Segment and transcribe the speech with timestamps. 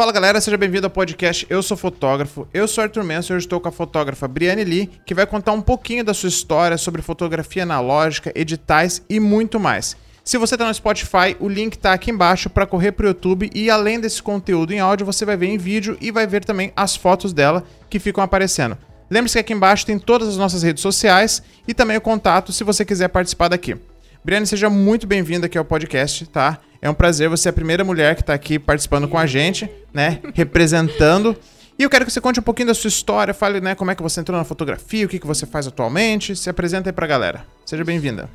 [0.00, 2.48] Fala galera, seja bem-vindo ao podcast Eu Sou Fotógrafo.
[2.54, 5.52] Eu sou Arthur Menso e hoje estou com a fotógrafa Briane Lee, que vai contar
[5.52, 9.94] um pouquinho da sua história sobre fotografia analógica, editais e muito mais.
[10.24, 13.50] Se você está no Spotify, o link está aqui embaixo para correr para o YouTube
[13.54, 16.72] e além desse conteúdo em áudio, você vai ver em vídeo e vai ver também
[16.74, 18.78] as fotos dela que ficam aparecendo.
[19.10, 22.64] Lembre-se que aqui embaixo tem todas as nossas redes sociais e também o contato se
[22.64, 23.76] você quiser participar daqui.
[24.22, 26.58] Briane, seja muito bem-vinda aqui ao podcast, tá?
[26.82, 29.70] É um prazer, você é a primeira mulher que está aqui participando com a gente,
[29.94, 30.20] né?
[30.34, 31.34] Representando.
[31.78, 33.94] E eu quero que você conte um pouquinho da sua história, fale, né, como é
[33.94, 36.36] que você entrou na fotografia, o que, que você faz atualmente.
[36.36, 37.46] Se apresenta aí pra galera.
[37.64, 38.28] Seja bem-vinda.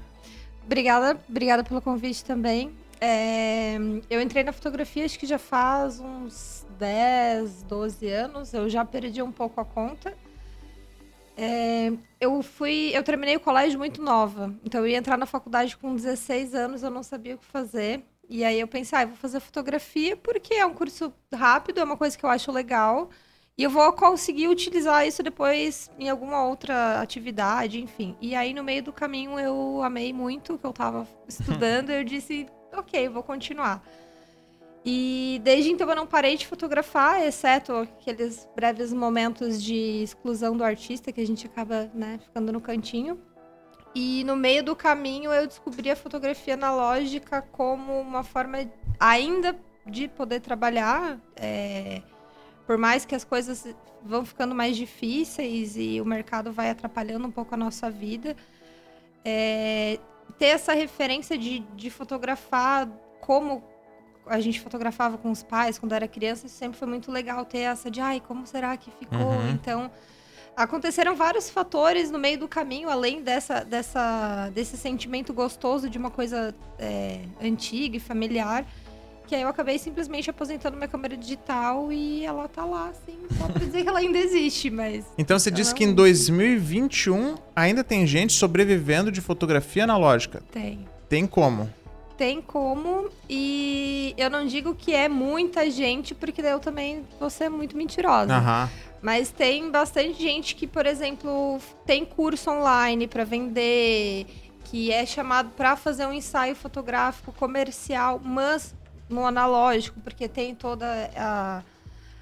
[0.65, 2.71] Obrigada, obrigada pelo convite também.
[2.99, 3.77] É,
[4.09, 8.53] eu entrei na fotografia acho que já faz uns 10, 12 anos.
[8.55, 10.15] Eu já perdi um pouco a conta.
[11.37, 14.53] É, eu fui, eu terminei o colégio muito nova.
[14.63, 18.03] Então eu ia entrar na faculdade com 16 anos, eu não sabia o que fazer.
[18.27, 21.97] E aí eu pensei, ah, vou fazer fotografia porque é um curso rápido, é uma
[21.97, 23.09] coisa que eu acho legal.
[23.57, 28.15] E eu vou conseguir utilizar isso depois em alguma outra atividade, enfim.
[28.19, 31.89] E aí, no meio do caminho, eu amei muito o que eu estava estudando.
[31.89, 33.81] eu disse, ok, vou continuar.
[34.85, 40.63] E desde então eu não parei de fotografar, exceto aqueles breves momentos de exclusão do
[40.63, 43.19] artista, que a gente acaba né, ficando no cantinho.
[43.95, 48.69] E no meio do caminho eu descobri a fotografia analógica como uma forma
[48.99, 51.19] ainda de poder trabalhar.
[51.35, 52.03] É,
[52.67, 53.67] por mais que as coisas
[54.03, 58.35] vão ficando mais difíceis e o mercado vai atrapalhando um pouco a nossa vida,
[59.23, 59.97] é,
[60.37, 62.87] ter essa referência de, de fotografar
[63.19, 63.63] como
[64.27, 67.89] a gente fotografava com os pais quando era criança, sempre foi muito legal ter essa
[67.89, 69.19] de, ai, como será que ficou?
[69.19, 69.51] Uhum.
[69.51, 69.91] Então,
[70.55, 76.09] aconteceram vários fatores no meio do caminho, além dessa, dessa, desse sentimento gostoso de uma
[76.09, 78.65] coisa é, antiga e familiar,
[79.27, 83.47] que aí eu acabei simplesmente aposentando minha câmera digital e ela tá lá, assim, só
[83.47, 85.05] pra dizer que ela ainda existe, mas...
[85.17, 90.43] Então você disse que em 2021 ainda tem gente sobrevivendo de fotografia analógica?
[90.51, 90.87] Tem.
[91.09, 91.69] Tem como?
[92.17, 97.49] Tem como, e eu não digo que é muita gente, porque eu também vou ser
[97.49, 98.37] muito mentirosa.
[98.37, 98.69] Uhum.
[99.01, 104.25] Mas tem bastante gente que, por exemplo, tem curso online para vender,
[104.63, 108.73] que é chamado para fazer um ensaio fotográfico comercial, mas
[109.09, 111.61] no analógico, porque tem toda a,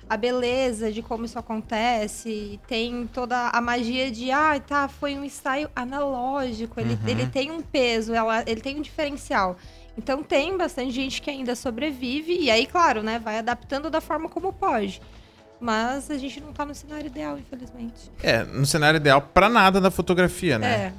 [0.10, 5.24] a beleza de como isso acontece, tem toda a magia de, ah, tá, foi um
[5.24, 7.08] ensaio analógico, ele, uhum.
[7.08, 9.58] ele tem um peso, ela, ele tem um diferencial.
[9.98, 14.28] Então tem bastante gente que ainda sobrevive, e aí, claro, né, vai adaptando da forma
[14.28, 15.02] como pode.
[15.60, 18.12] Mas a gente não tá no cenário ideal, infelizmente.
[18.22, 20.68] É, no cenário ideal para nada da fotografia, né?
[20.68, 20.94] É.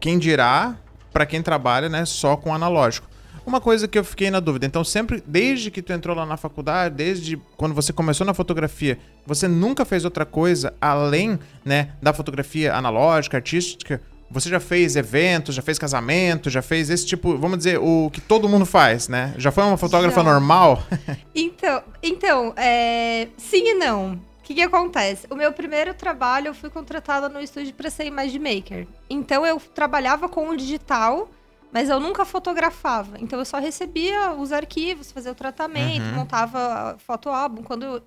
[0.00, 0.76] Quem dirá
[1.12, 3.08] para quem trabalha, né, só com analógico.
[3.46, 6.36] Uma coisa que eu fiquei na dúvida, então sempre, desde que tu entrou lá na
[6.36, 12.12] faculdade, desde quando você começou na fotografia, você nunca fez outra coisa além, né, da
[12.12, 14.02] fotografia analógica, artística?
[14.30, 18.20] Você já fez eventos, já fez casamento, já fez esse tipo, vamos dizer, o que
[18.20, 19.34] todo mundo faz, né?
[19.38, 20.30] Já foi uma fotógrafa já.
[20.30, 20.82] normal?
[21.34, 23.28] então, então é...
[23.36, 24.14] sim e não.
[24.14, 25.26] O que, que acontece?
[25.30, 28.86] O meu primeiro trabalho, eu fui contratada no estúdio para ser image maker.
[29.10, 31.28] Então, eu trabalhava com o digital,
[31.72, 33.18] mas eu nunca fotografava.
[33.18, 36.14] Então, eu só recebia os arquivos, fazia o tratamento, uhum.
[36.14, 38.02] montava fotoálbum quando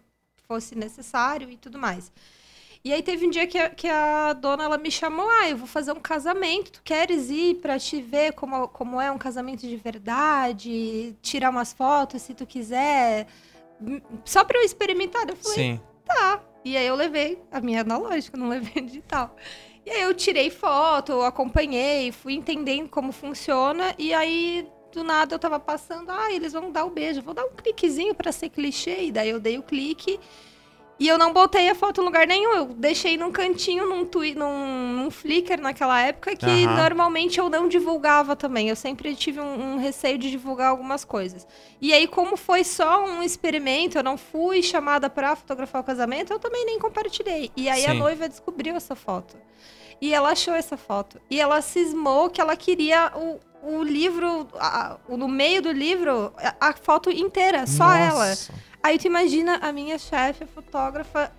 [0.47, 2.11] fosse necessário e tudo mais.
[2.83, 5.57] E aí teve um dia que a, que a dona ela me chamou, ah, eu
[5.57, 9.67] vou fazer um casamento, tu queres ir para te ver como, como é um casamento
[9.67, 13.27] de verdade, tirar umas fotos se tu quiser,
[14.23, 15.27] só para eu experimentar.
[15.27, 15.81] Eu falei, Sim.
[16.05, 16.41] tá.
[16.63, 19.35] E aí eu levei a minha analógica, não levei digital.
[19.85, 25.39] E aí eu tirei foto, acompanhei, fui entendendo como funciona e aí do nada eu
[25.39, 28.49] tava passando, ah, eles vão dar o um beijo, vou dar um cliquezinho para ser
[28.49, 30.19] clichê, e daí eu dei o clique
[30.99, 32.53] e eu não botei a foto em lugar nenhum.
[32.53, 36.75] Eu deixei num cantinho, num, twi num, num Flickr naquela época, que uhum.
[36.75, 38.67] normalmente eu não divulgava também.
[38.67, 41.47] Eu sempre tive um, um, receio de divulgar algumas coisas.
[41.79, 46.33] E aí, como foi só um experimento, eu não fui chamada para fotografar o casamento,
[46.33, 47.49] eu também nem compartilhei.
[47.55, 47.91] E aí Sim.
[47.91, 49.37] a noiva descobriu essa foto.
[50.01, 51.19] E ela achou essa foto.
[51.29, 56.69] E ela cismou que ela queria o, o livro, a, no meio do livro, a,
[56.69, 57.99] a foto inteira, só Nossa.
[57.99, 58.35] ela.
[58.81, 61.31] Aí tu imagina a minha chefe, a fotógrafa,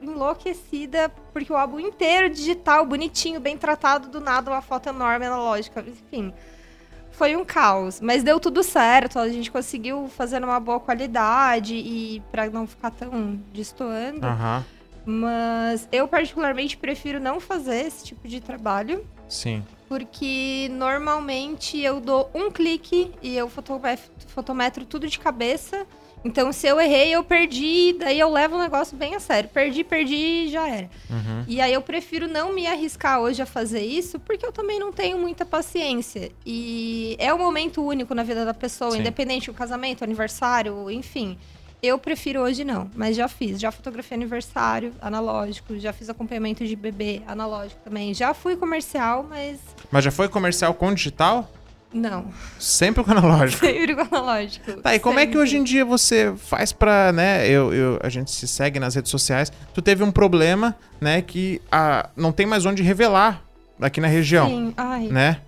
[0.00, 5.84] enlouquecida, porque o álbum inteiro digital, bonitinho, bem tratado, do nada uma foto enorme analógica.
[5.86, 6.32] Enfim,
[7.12, 8.00] foi um caos.
[8.00, 12.90] Mas deu tudo certo, a gente conseguiu fazer uma boa qualidade e para não ficar
[12.90, 14.26] tão destoando.
[14.26, 14.62] Uhum.
[15.04, 19.06] Mas eu particularmente prefiro não fazer esse tipo de trabalho.
[19.28, 19.64] Sim.
[19.88, 23.50] Porque normalmente eu dou um clique e eu
[24.28, 25.86] fotometro tudo de cabeça
[26.24, 29.50] Então, se eu errei, eu perdi, daí eu levo o negócio bem a sério.
[29.52, 30.88] Perdi, perdi, já era.
[31.10, 31.44] Uhum.
[31.48, 34.92] E aí eu prefiro não me arriscar hoje a fazer isso, porque eu também não
[34.92, 36.30] tenho muita paciência.
[36.46, 39.00] E é um momento único na vida da pessoa, Sim.
[39.00, 41.36] independente do casamento, aniversário, enfim.
[41.82, 43.60] Eu prefiro hoje não, mas já fiz.
[43.60, 48.14] Já fotografei aniversário analógico, já fiz acompanhamento de bebê analógico também.
[48.14, 49.58] Já fui comercial, mas
[49.90, 51.50] Mas já foi comercial com digital?
[51.92, 52.26] Não.
[52.58, 53.60] Sempre com analógico.
[53.66, 54.80] Sempre com analógico.
[54.80, 55.42] Tá, e como é que Sempre.
[55.42, 59.10] hoje em dia você faz pra, né, eu, eu- a gente se segue nas redes
[59.10, 63.42] sociais, tu teve um problema, né, que ah, não tem mais onde revelar
[63.80, 65.08] aqui na região, Sim, ai.
[65.08, 65.40] né?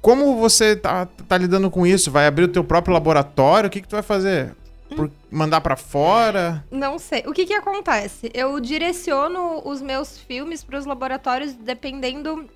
[0.00, 2.10] Como você tá, tá lidando com isso?
[2.10, 3.66] Vai abrir o teu próprio laboratório?
[3.66, 4.54] O que que tu vai fazer?
[4.94, 6.64] Por- mandar pra fora?
[6.70, 7.22] Não sei.
[7.26, 8.30] O que que acontece?
[8.32, 12.46] Eu direciono os meus filmes para os laboratórios dependendo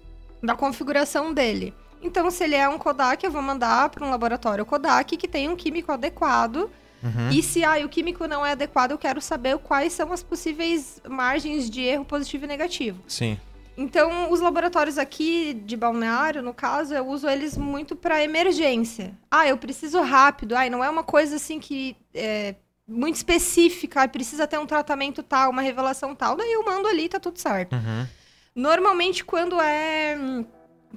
[0.42, 1.74] da configuração dele.
[2.04, 5.48] Então, se ele é um Kodak, eu vou mandar para um laboratório Kodak que tem
[5.48, 6.70] um químico adequado.
[7.02, 7.30] Uhum.
[7.30, 11.00] E se ah, o químico não é adequado, eu quero saber quais são as possíveis
[11.08, 13.02] margens de erro positivo e negativo.
[13.08, 13.38] Sim.
[13.76, 19.12] Então, os laboratórios aqui de balneário, no caso, eu uso eles muito para emergência.
[19.30, 20.54] Ah, eu preciso rápido.
[20.54, 22.54] Ah, não é uma coisa assim que é
[22.86, 24.02] muito específica.
[24.02, 26.36] Ah, precisa ter um tratamento tal, uma revelação tal.
[26.36, 27.74] Daí eu mando ali, tá tudo certo.
[27.74, 28.06] Uhum.
[28.54, 30.44] Normalmente, quando é, hum,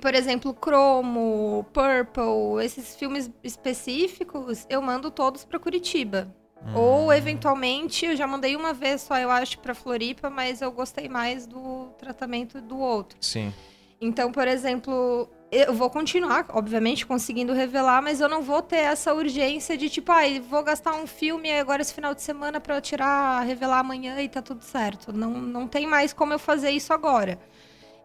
[0.02, 6.34] por exemplo, Cromo, Purple, esses filmes específicos, eu mando todos para Curitiba.
[6.76, 11.08] Ou, eventualmente, eu já mandei uma vez só, eu acho, pra Floripa, mas eu gostei
[11.08, 13.18] mais do tratamento do outro.
[13.22, 13.54] Sim.
[14.02, 19.14] Então, por exemplo, eu vou continuar, obviamente, conseguindo revelar, mas eu não vou ter essa
[19.14, 22.82] urgência de tipo, ai, vou gastar um filme agora esse final de semana pra eu
[22.82, 25.14] tirar, revelar amanhã e tá tudo certo.
[25.14, 27.40] Não, não tem mais como eu fazer isso agora.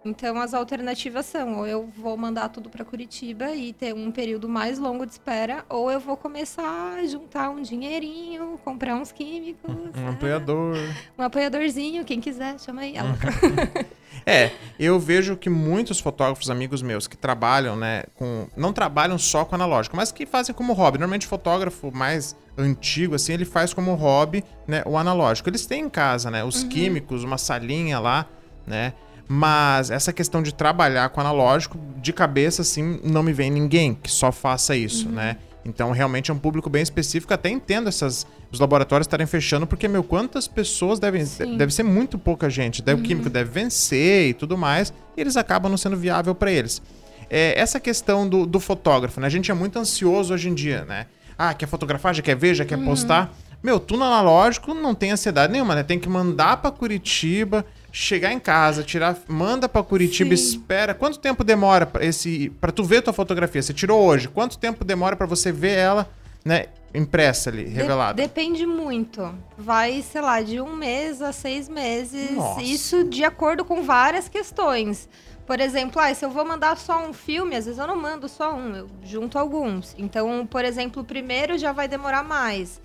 [0.04, 4.48] Então, as alternativas são, ou eu vou mandar tudo pra Curitiba e ter um período
[4.48, 9.72] mais longo de espera, ou eu vou começar a juntar um dinheirinho, comprar uns químicos,
[9.96, 10.76] Um apoiador.
[11.16, 12.96] um apoiadorzinho, quem quiser, chama aí.
[12.96, 13.16] Ela.
[14.24, 19.44] É, eu vejo que muitos fotógrafos amigos meus que trabalham, né, com não trabalham só
[19.44, 20.98] com analógico, mas que fazem como hobby.
[20.98, 25.48] Normalmente fotógrafo mais antigo assim, ele faz como hobby, né, o analógico.
[25.48, 28.26] Eles têm em casa, né, os químicos, uma salinha lá,
[28.64, 28.92] né?
[29.28, 34.10] Mas essa questão de trabalhar com analógico, de cabeça assim, não me vem ninguém que
[34.10, 35.38] só faça isso, né?
[35.64, 37.32] Então, realmente é um público bem específico.
[37.32, 41.24] Até entendo essas, os laboratórios estarem fechando, porque, meu, quantas pessoas devem.
[41.24, 41.56] Sim.
[41.56, 42.82] Deve ser muito pouca gente.
[42.82, 44.92] Daí o químico deve vencer e tudo mais.
[45.16, 46.82] E eles acabam não sendo viável para eles.
[47.30, 49.26] É, essa questão do, do fotógrafo, né?
[49.26, 51.06] A gente é muito ansioso hoje em dia, né?
[51.38, 53.34] Ah, quer fotografar, já quer ver, já quer postar.
[53.62, 55.82] Meu, tu no analógico não tem ansiedade nenhuma, né?
[55.82, 60.42] Tem que mandar pra Curitiba, chegar em casa, tirar, manda pra Curitiba, Sim.
[60.44, 60.94] espera.
[60.94, 63.62] Quanto tempo demora para esse para tu ver tua fotografia?
[63.62, 64.28] Você tirou hoje.
[64.28, 66.10] Quanto tempo demora pra você ver ela,
[66.44, 68.14] né, impressa ali, De- revelada?
[68.14, 69.32] depende muito.
[69.58, 72.30] Vai, sei lá, de um mês a seis meses.
[72.32, 72.62] Nossa.
[72.62, 75.08] Isso de acordo com várias questões.
[75.46, 78.28] Por exemplo, ah, se eu vou mandar só um filme, às vezes eu não mando
[78.28, 79.94] só um, eu junto alguns.
[79.98, 82.80] Então, por exemplo, o primeiro já vai demorar mais.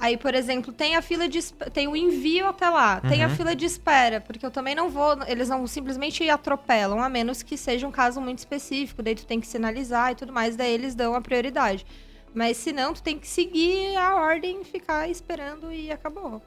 [0.00, 1.40] Aí, por exemplo, tem a fila de
[1.74, 3.36] tem o envio até lá, tem a Uhum.
[3.36, 7.54] fila de espera, porque eu também não vou, eles não simplesmente atropelam, a menos que
[7.56, 10.94] seja um caso muito específico, daí tu tem que sinalizar e tudo mais, daí eles
[10.94, 11.84] dão a prioridade.
[12.32, 16.40] Mas se não, tu tem que seguir a ordem, ficar esperando e acabou.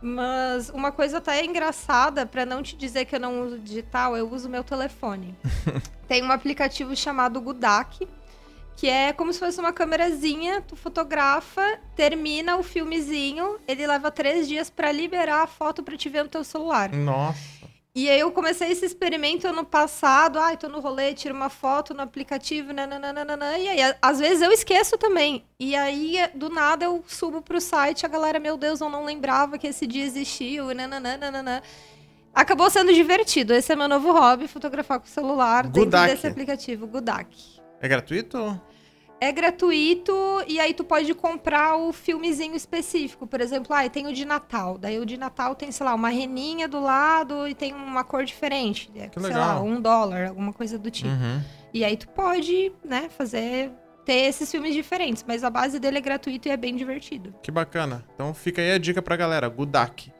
[0.00, 4.30] Mas uma coisa até engraçada, pra não te dizer que eu não uso digital, eu
[4.30, 5.34] uso meu telefone.
[6.06, 8.06] tem um aplicativo chamado Gudak,
[8.76, 14.48] que é como se fosse uma câmerazinha, tu fotografa, termina o filmezinho, ele leva três
[14.48, 16.92] dias pra liberar a foto pra te ver no teu celular.
[16.92, 17.54] Nossa.
[17.96, 21.94] E aí eu comecei esse experimento ano passado, ai, tô no rolê, tiro uma foto
[21.94, 25.44] no aplicativo, nananana, e aí às vezes eu esqueço também.
[25.60, 29.58] E aí, do nada, eu subo pro site, a galera, meu Deus, eu não lembrava
[29.58, 31.62] que esse dia existiu, nananana.
[32.34, 33.54] Acabou sendo divertido.
[33.54, 36.10] Esse é meu novo hobby, fotografar com o celular dentro Gudak.
[36.10, 37.53] desse aplicativo, Gudak.
[37.84, 38.58] É gratuito?
[39.20, 40.14] É gratuito
[40.48, 43.26] e aí tu pode comprar o filmezinho específico.
[43.26, 44.78] Por exemplo, ah, tem o de Natal.
[44.78, 48.24] Daí o de Natal tem, sei lá, uma reninha do lado e tem uma cor
[48.24, 48.90] diferente.
[48.96, 49.56] É, Que sei legal.
[49.56, 51.10] lá, um dólar, alguma coisa do tipo.
[51.10, 51.42] Uhum.
[51.74, 53.70] E aí tu pode, né, fazer...
[54.06, 57.34] Ter esses filmes diferentes, mas a base dele é gratuito e é bem divertido.
[57.42, 58.04] Que bacana.
[58.14, 60.12] Então fica aí a dica pra galera, Gudak.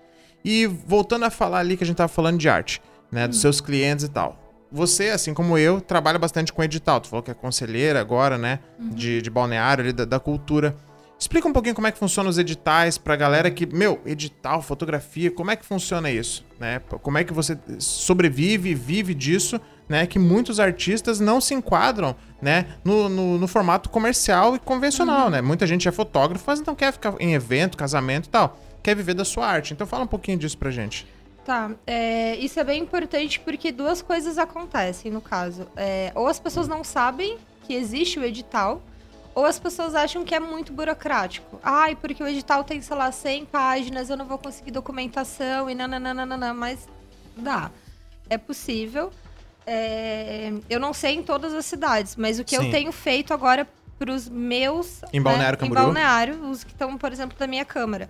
[0.43, 2.81] E voltando a falar ali que a gente tava falando de arte,
[3.13, 4.39] né, dos seus clientes e tal.
[4.75, 7.01] Você, assim como eu, trabalha bastante com edital.
[7.01, 10.75] Tu falou que é conselheira agora, né, de, de balneário ali, da, da cultura.
[11.17, 15.31] Explica um pouquinho como é que funcionam os editais pra galera que, meu, edital, fotografia,
[15.31, 16.81] como é que funciona isso, né?
[17.03, 22.67] Como é que você sobrevive, vive disso, né, que muitos artistas não se enquadram, né,
[22.83, 25.41] no, no, no formato comercial e convencional, né?
[25.41, 28.59] Muita gente é fotógrafo, mas não quer ficar em evento, casamento e tal.
[28.83, 29.73] Quer viver da sua arte.
[29.73, 31.07] Então fala um pouquinho disso pra gente.
[31.45, 35.67] Tá, é, isso é bem importante porque duas coisas acontecem no caso.
[35.77, 37.37] É, ou as pessoas não sabem
[37.67, 38.83] que existe o edital,
[39.35, 41.59] ou as pessoas acham que é muito burocrático.
[41.63, 45.75] Ai, porque o edital tem, sei lá, 100 páginas, eu não vou conseguir documentação e
[45.75, 46.89] nananana, mas
[47.37, 47.71] dá.
[48.31, 49.11] É possível.
[49.67, 52.67] É, eu não sei em todas as cidades, mas o que Sim.
[52.67, 53.67] eu tenho feito agora
[53.99, 55.01] para os meus.
[55.13, 55.87] Em Balneário Em Camboriú?
[55.87, 58.09] Balneário, os que estão, por exemplo, da minha câmara.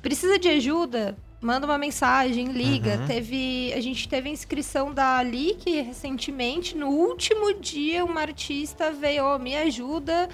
[0.00, 1.16] Precisa de ajuda?
[1.44, 2.96] Manda uma mensagem, liga.
[3.00, 3.06] Uhum.
[3.06, 6.74] Teve, a gente teve a inscrição da LIC recentemente.
[6.74, 10.30] No último dia, uma artista veio, "Ô, me ajuda.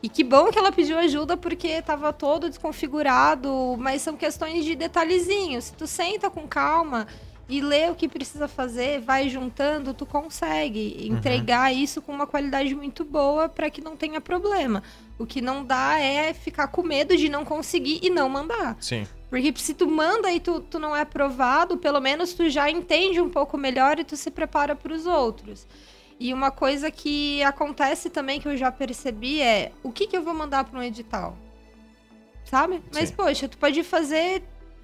[0.00, 4.76] E que bom que ela pediu ajuda porque estava todo desconfigurado, mas são questões de
[4.76, 5.64] detalhezinhos.
[5.64, 7.08] Se tu senta com calma
[7.52, 12.74] e lê o que precisa fazer, vai juntando, tu consegue entregar isso com uma qualidade
[12.74, 14.82] muito boa para que não tenha problema.
[15.18, 18.78] O que não dá é ficar com medo de não conseguir e não mandar.
[18.80, 19.06] Sim.
[19.28, 23.20] Porque se tu manda e tu, tu não é aprovado, pelo menos tu já entende
[23.20, 25.66] um pouco melhor e tu se prepara para os outros.
[26.18, 30.22] E uma coisa que acontece também que eu já percebi é o que, que eu
[30.22, 31.36] vou mandar para um edital?
[32.44, 32.82] Sabe?
[32.94, 33.14] Mas, Sim.
[33.14, 34.42] poxa, tu pode fazer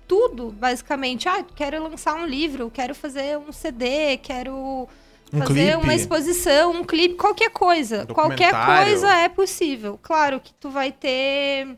[0.08, 1.28] tudo, basicamente.
[1.28, 4.88] Ah, quero lançar um livro, quero fazer um CD, quero
[5.32, 5.84] Um fazer clipe.
[5.84, 8.06] uma exposição, um clipe, qualquer coisa.
[8.06, 9.98] Qualquer coisa é possível.
[10.02, 11.76] Claro que tu vai ter.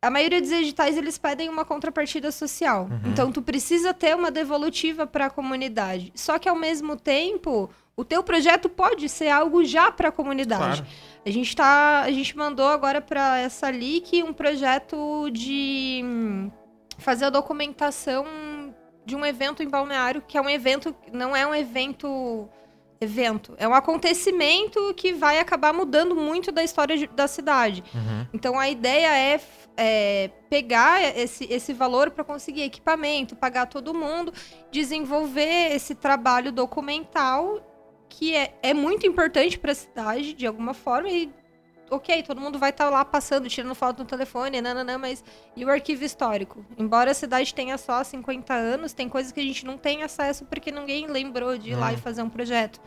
[0.00, 2.84] A maioria dos editais eles pedem uma contrapartida social.
[2.90, 3.10] Uhum.
[3.10, 6.12] Então tu precisa ter uma devolutiva para a comunidade.
[6.14, 10.82] Só que ao mesmo tempo, o teu projeto pode ser algo já para a comunidade.
[10.82, 10.86] Claro.
[11.26, 16.02] A gente tá, a gente mandou agora para essa LIC um projeto de
[16.98, 18.24] fazer a documentação
[19.04, 22.48] de um evento em Balneário, que é um evento, não é um evento
[23.00, 27.84] evento, é um acontecimento que vai acabar mudando muito da história de- da cidade.
[27.94, 28.26] Uhum.
[28.32, 29.40] Então a ideia é,
[29.76, 34.32] é pegar esse, esse valor para conseguir equipamento, pagar todo mundo,
[34.70, 37.60] desenvolver esse trabalho documental
[38.08, 41.30] que é, é muito importante para a cidade de alguma forma e
[41.90, 45.22] ok, todo mundo vai estar lá passando, tirando foto no telefone, nananã, mas
[45.56, 46.64] e o arquivo histórico?
[46.78, 50.44] Embora a cidade tenha só 50 anos, tem coisas que a gente não tem acesso
[50.46, 51.94] porque ninguém lembrou de ir lá Hum.
[51.94, 52.80] e fazer um projeto.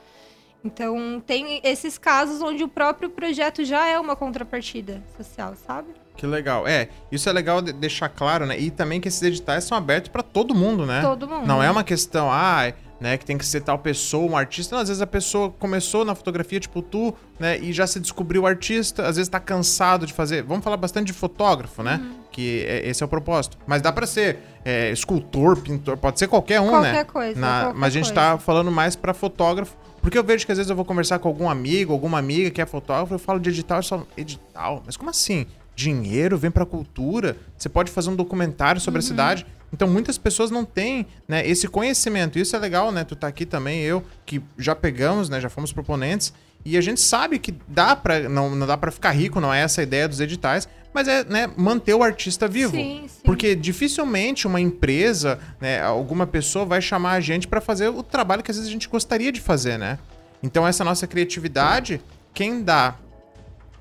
[0.66, 5.90] Então, tem esses casos onde o próprio projeto já é uma contrapartida social, sabe?
[6.16, 6.68] Que legal.
[6.68, 8.60] É, isso é legal de- deixar claro, né?
[8.60, 11.02] E também que esses editais são abertos pra todo mundo, né?
[11.02, 11.46] Todo mundo.
[11.46, 14.76] Não é uma questão, ah, né, que tem que ser tal pessoa, um artista.
[14.76, 18.46] Não, às vezes a pessoa começou na fotografia, tipo tu, né, e já se descobriu
[18.48, 20.42] artista, às vezes tá cansado de fazer.
[20.44, 22.00] Vamos falar bastante de fotógrafo, né?
[22.02, 22.18] Uhum.
[22.32, 23.58] Que é- esse é o propósito.
[23.68, 27.04] Mas dá pra ser é, escultor, pintor, pode ser qualquer um, Qualquer né?
[27.06, 28.16] coisa, Na- qualquer mas a gente coisa.
[28.34, 29.78] tá falando mais pra fotógrafo.
[30.02, 32.62] Porque eu vejo que às vezes eu vou conversar com algum amigo, alguma amiga que
[32.62, 34.84] é fotógrafo, eu falo de edital, eu falo, edital?
[34.86, 35.46] Mas como assim?
[35.76, 37.38] Dinheiro vem pra cultura?
[37.58, 39.08] Você pode fazer um documentário sobre a Uhum.
[39.08, 39.46] cidade?
[39.72, 42.40] Então muitas pessoas não têm né, esse conhecimento.
[42.40, 43.04] Isso é legal, né?
[43.04, 45.42] Tu tá aqui também, eu, que já pegamos, né?
[45.42, 46.34] Já fomos proponentes.
[46.66, 48.28] E a gente sabe que dá pra.
[48.28, 51.24] Não, não dá pra ficar rico, não é essa a ideia dos editais, mas é
[51.24, 52.76] né, manter o artista vivo.
[52.76, 53.22] Sim, sim.
[53.24, 58.44] Porque dificilmente uma empresa, né, alguma pessoa vai chamar a gente pra fazer o trabalho
[58.44, 60.00] que às vezes a gente gostaria de fazer, né?
[60.42, 62.02] Então essa nossa criatividade,
[62.34, 62.96] quem dá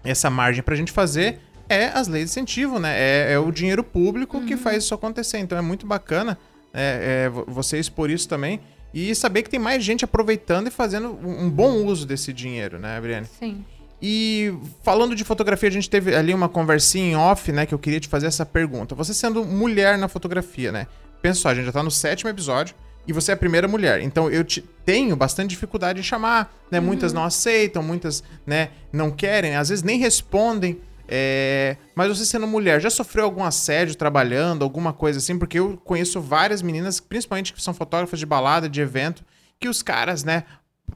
[0.05, 2.95] essa margem pra gente fazer é as leis de incentivo, né?
[2.99, 4.47] É, é o dinheiro público Uhum.
[4.47, 5.39] que faz isso acontecer.
[5.39, 6.39] Então é muito bacana
[6.75, 8.61] é, é, vo- você expor isso também
[8.93, 13.01] e saber que tem mais gente aproveitando e fazendo um bom uso desse dinheiro, né,
[13.01, 13.27] Briane?
[13.39, 13.65] Sim.
[14.01, 17.65] E falando de fotografia, a gente teve ali uma conversinha em off, né?
[17.65, 18.95] Que eu queria te fazer essa pergunta.
[18.95, 20.87] Você sendo mulher na fotografia, né?
[21.23, 22.75] Pensa só, a gente já tá no sétimo episódio
[23.09, 24.01] e você é a primeira mulher.
[24.03, 26.79] Então eu te- tenho bastante dificuldade em chamar, né?
[26.79, 30.79] Muitas não aceitam, muitas, né, não querem, às vezes nem respondem.
[31.09, 35.39] É, Mas você sendo mulher, já sofreu algum assédio trabalhando, alguma coisa assim?
[35.39, 39.25] Porque eu conheço várias meninas, principalmente que são fotógrafas de balada, de evento,
[39.61, 40.45] que os caras, né,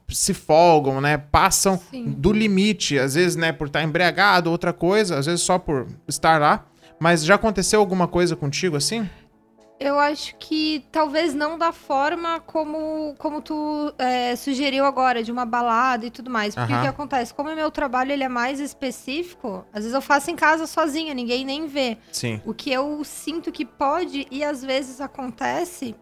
[0.09, 1.17] se folgam, né?
[1.19, 2.05] Passam Sim.
[2.11, 6.41] do limite, às vezes, né, por estar embriagado, outra coisa, às vezes só por estar
[6.41, 6.67] lá.
[6.99, 9.09] Mas já aconteceu alguma coisa contigo assim?
[9.81, 15.47] Eu acho que talvez não da forma como, como tu é, sugeriu agora, de uma
[15.47, 16.55] balada e tudo mais.
[16.55, 16.83] Porque Aham.
[16.83, 17.33] o que acontece?
[17.33, 21.15] Como o meu trabalho ele é mais específico, às vezes eu faço em casa sozinha,
[21.15, 21.97] ninguém nem vê.
[22.13, 22.43] Sim.
[22.45, 25.97] O que eu sinto que pode e às vezes acontece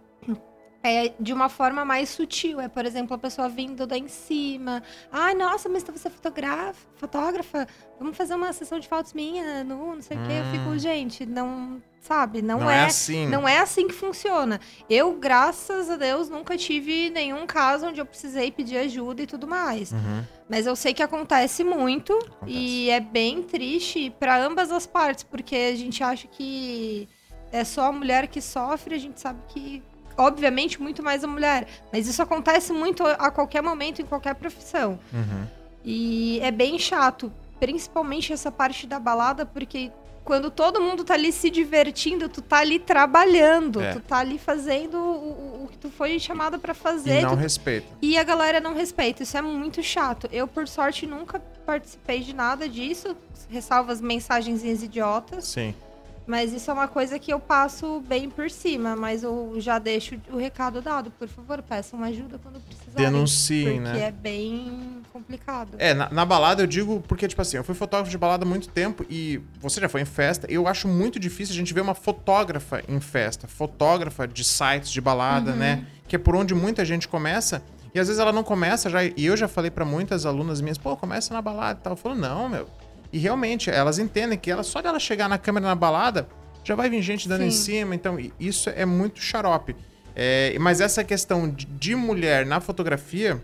[0.82, 2.60] é de uma forma mais sutil.
[2.60, 4.82] É, por exemplo, a pessoa vindo da em cima.
[5.10, 7.66] Ai, nossa, mas você é fotografa, fotógrafa?
[7.98, 10.32] Vamos fazer uma sessão de fotos minha, no, não sei o quê.
[10.34, 10.78] Eu fico, Hum.
[10.78, 11.82] gente, não.
[12.00, 12.40] Sabe?
[12.40, 12.78] Não, Não é.
[12.78, 13.26] é assim.
[13.26, 14.60] Não é assim que funciona.
[14.88, 19.46] Eu, graças a Deus, nunca tive nenhum caso onde eu precisei pedir ajuda e tudo
[19.48, 19.90] mais.
[19.92, 20.24] Uhum.
[20.48, 22.16] Mas eu sei que acontece muito
[22.46, 27.08] e é bem triste para ambas as partes, porque a gente acha que
[27.50, 29.82] é só a mulher que sofre, a gente sabe que
[30.18, 34.98] obviamente muito mais a mulher, mas isso acontece muito a qualquer momento em qualquer profissão.
[35.12, 35.46] Uhum.
[35.84, 39.90] E é bem chato, principalmente essa parte da balada, porque
[40.24, 43.92] quando todo mundo tá ali se divertindo, tu tá ali trabalhando, É.
[43.94, 47.36] tu tá ali fazendo o, o- que tu foi chamada para E fazer, não tu
[47.36, 47.86] respeita.
[48.02, 49.22] e a galera não respeita.
[49.22, 50.28] Isso é muito chato.
[50.30, 53.16] Eu, por sorte, nunca participei de nada disso.
[53.48, 55.44] Ressalvo as mensagenzinhas idiotas.
[55.46, 55.74] Sim.
[56.28, 58.94] Mas isso é uma coisa que eu passo bem por cima.
[58.94, 61.10] Mas eu já deixo o recado dado.
[61.10, 63.10] Por favor, peçam ajuda quando precisarem.
[63.10, 64.04] Denunciem, Porque né?
[64.08, 65.70] é bem complicado.
[65.78, 68.48] É, na, na balada eu digo porque, tipo assim, eu fui fotógrafo de balada há
[68.48, 70.46] muito tempo e você já foi em festa.
[70.50, 73.48] Eu acho muito difícil a gente ver uma fotógrafa em festa.
[73.48, 75.86] Fotógrafa de sites de balada, né?
[76.06, 77.62] Que é por onde muita gente começa.
[77.94, 79.02] E às vezes ela não começa já.
[79.02, 81.94] E eu já falei pra muitas alunas minhas, pô, começa na balada e tal.
[81.94, 82.68] Eu falo, não, meu.
[83.12, 86.28] E realmente, elas entendem que ela, só dela chegar na câmera na balada,
[86.62, 87.64] já vai vir gente dando em Sim.
[87.64, 87.94] cima.
[87.94, 89.74] Então, isso é muito xarope.
[90.14, 93.40] É, mas essa questão de, mulher na fotografia,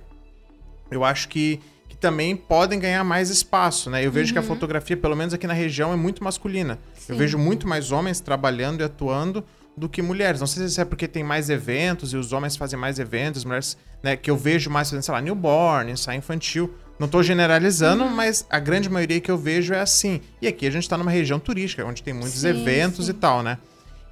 [0.91, 4.05] eu acho que, que também podem ganhar mais espaço, né?
[4.05, 6.79] Eu vejo que a fotografia, pelo menos aqui na região, é muito masculina.
[7.09, 7.19] Eu Sim.
[7.19, 9.45] vejo muito mais homens trabalhando e atuando
[9.77, 10.41] do que mulheres.
[10.41, 13.77] Não sei se é porque tem mais eventos e os homens fazem mais eventos, mulheres,
[14.03, 16.75] né, que eu vejo mais fazendo, sei lá, newborn, ensaio infantil.
[16.99, 20.21] Não tô generalizando, mas a grande maioria que eu vejo é assim.
[20.41, 23.11] E aqui a gente tá numa região turística, onde tem muitos Sim, eventos sim.
[23.11, 23.59] e tal, né?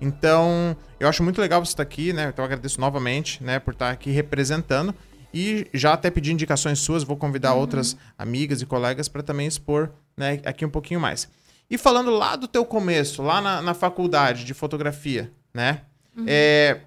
[0.00, 2.28] Então, eu acho muito legal você estar aqui, né?
[2.28, 4.92] Então, eu agradeço novamente, né, por estar aqui representando.
[5.32, 9.90] E já até pedi indicações suas, vou convidar outras amigas e colegas para também expor,
[10.16, 11.28] né, aqui um pouquinho mais.
[11.70, 15.82] E falando lá do teu começo, lá na, na faculdade de fotografia, né?
[16.26, 16.80] É,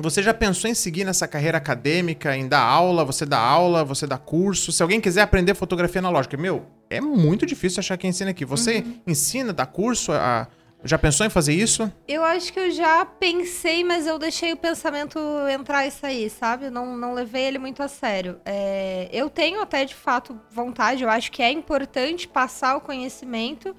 [0.00, 4.06] você já pensou em seguir nessa carreira acadêmica, em dar aula, você dá aula, você
[4.06, 4.70] dá curso?
[4.70, 8.44] Se alguém quiser aprender fotografia analógica, meu, é muito difícil achar quem ensina aqui.
[8.44, 10.12] Você ensina, dá curso?
[10.12, 10.46] a-
[10.84, 11.92] já pensou em fazer isso?
[12.06, 15.18] Eu acho que eu já pensei, mas eu deixei o pensamento
[15.52, 16.66] entrar e sair, sabe?
[16.66, 18.38] Eu não, não levei ele muito a sério.
[18.44, 23.74] É, eu tenho até de fato vontade, eu acho que é importante passar o conhecimento.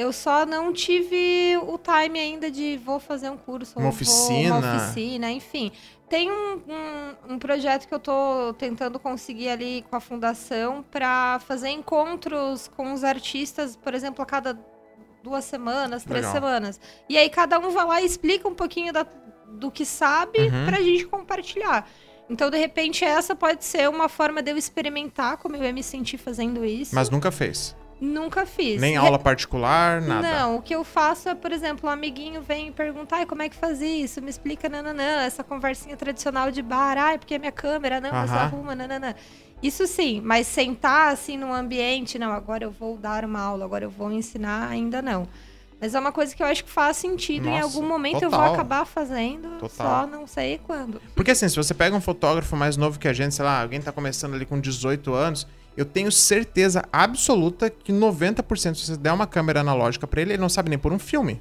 [0.00, 4.56] Eu só não tive o time ainda de vou fazer um curso, Uma oficina.
[4.56, 5.70] uma oficina, enfim.
[6.08, 11.38] Tem um, um, um projeto que eu tô tentando conseguir ali com a fundação para
[11.46, 14.58] fazer encontros com os artistas, por exemplo, a cada
[15.22, 16.32] duas semanas, três Legal.
[16.32, 16.80] semanas.
[17.06, 19.06] E aí cada um vai lá e explica um pouquinho da-
[19.48, 20.64] do que sabe Uhum.
[20.66, 21.86] pra gente compartilhar.
[22.30, 25.82] Então, de repente, essa pode ser uma forma de eu experimentar como eu ia me
[25.82, 26.94] sentir fazendo isso.
[26.94, 27.76] Mas nunca fez.
[28.00, 28.80] Nunca fiz.
[28.80, 30.22] Nem aula particular, nada.
[30.22, 33.42] Não, o que eu faço é, por exemplo, um amiguinho vem e pergunta, ai, como
[33.42, 34.22] é que faz isso?
[34.22, 38.30] Me explica, nananã, essa conversinha tradicional de bar, ai, porque é minha câmera, não, mas
[38.30, 38.40] Aham.
[38.40, 39.14] arruma, nananã.
[39.62, 43.84] Isso sim, mas sentar assim num ambiente, não, agora eu vou dar uma aula, agora
[43.84, 45.28] eu vou ensinar, ainda não.
[45.78, 48.30] Mas é uma coisa que eu acho que faz sentido, em Nossa, algum momento eu
[48.30, 48.54] vou total.
[48.54, 49.68] acabar fazendo, Total.
[50.02, 51.00] só não sei quando.
[51.14, 53.80] Porque assim, se você pega um fotógrafo mais novo que a gente, sei lá, alguém
[53.80, 59.12] tá começando ali com 18 anos, eu tenho certeza absoluta que 90% se você der
[59.12, 61.40] uma câmera analógica pra ele, ele não sabe nem por um filme.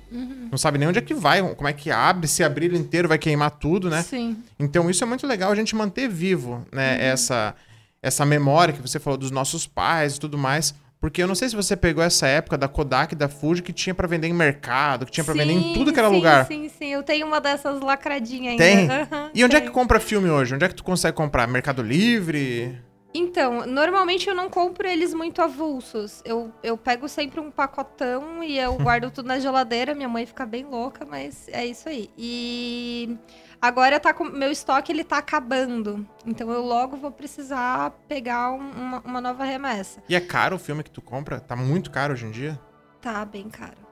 [0.52, 3.08] Não sabe nem onde é que vai, como é que abre, se abrir ele inteiro
[3.08, 4.02] vai queimar tudo, né?
[4.02, 4.38] Sim.
[4.60, 7.56] Então isso é muito legal a gente manter vivo, né, essa
[8.02, 10.74] essa memória que você falou dos nossos pais e tudo mais.
[11.02, 13.72] Porque eu não sei se você pegou essa época da Kodak e da Fuji que
[13.72, 16.46] tinha pra vender em mercado, que tinha pra vender em tudo que era sim, lugar.
[16.46, 18.63] Sim, sim, eu tenho uma dessas lacradinhas ainda.
[18.63, 18.89] Tem?
[18.89, 19.72] Aham, E onde é tenho.
[19.72, 20.56] que compra filme hoje?
[20.56, 21.48] Onde é que tu consegue comprar?
[21.48, 22.78] Mercado Livre?
[23.13, 26.22] Então, normalmente eu não compro eles muito avulsos.
[26.24, 29.95] Eu, eu pego sempre um pacotão e eu guardo tudo na geladeira.
[29.95, 32.10] Minha mãe fica bem louca, mas é isso aí.
[32.15, 33.17] E
[33.60, 36.08] agora tá com meu estoque ele tá acabando.
[36.24, 40.04] Então eu logo vou precisar pegar um- uma, uma nova remessa.
[40.08, 41.39] E é caro o filme que tu compra?
[41.39, 42.60] Tá muito caro hoje em dia?
[43.02, 43.88] Tá bem caro.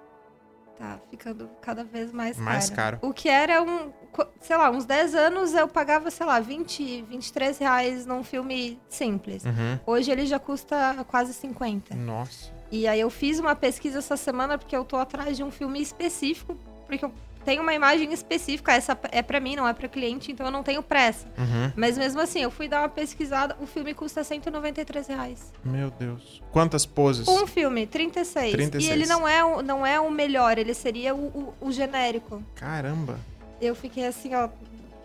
[0.77, 2.99] Tá ficando cada vez mais, Mais caro.
[3.01, 3.91] O que era um,
[4.39, 9.43] sei lá, uns 10 anos eu pagava, sei lá, 20, 23 reais num filme simples.
[9.43, 9.79] Uhum.
[9.85, 11.95] Hoje ele já custa quase 50.
[11.95, 12.51] Nossa.
[12.71, 15.81] E aí eu fiz uma pesquisa essa semana porque eu tô atrás de um filme
[15.81, 17.11] específico, porque eu
[17.47, 20.63] tenho uma imagem específica, essa é pra mim, não é pra cliente, então eu não
[20.63, 21.25] tenho pressa.
[21.37, 21.71] Uhum.
[21.77, 25.53] Mas mesmo assim, eu fui dar uma pesquisada, o filme custa 193 reais.
[25.63, 26.41] Meu Deus.
[26.51, 27.25] Quantas poses?
[27.25, 28.51] Um filme, 36.
[28.51, 28.83] 36.
[28.83, 32.43] E ele não é, o- não é o melhor, ele seria o, o- o genérico.
[32.55, 33.17] Caramba.
[33.61, 34.49] Eu fiquei assim, ó,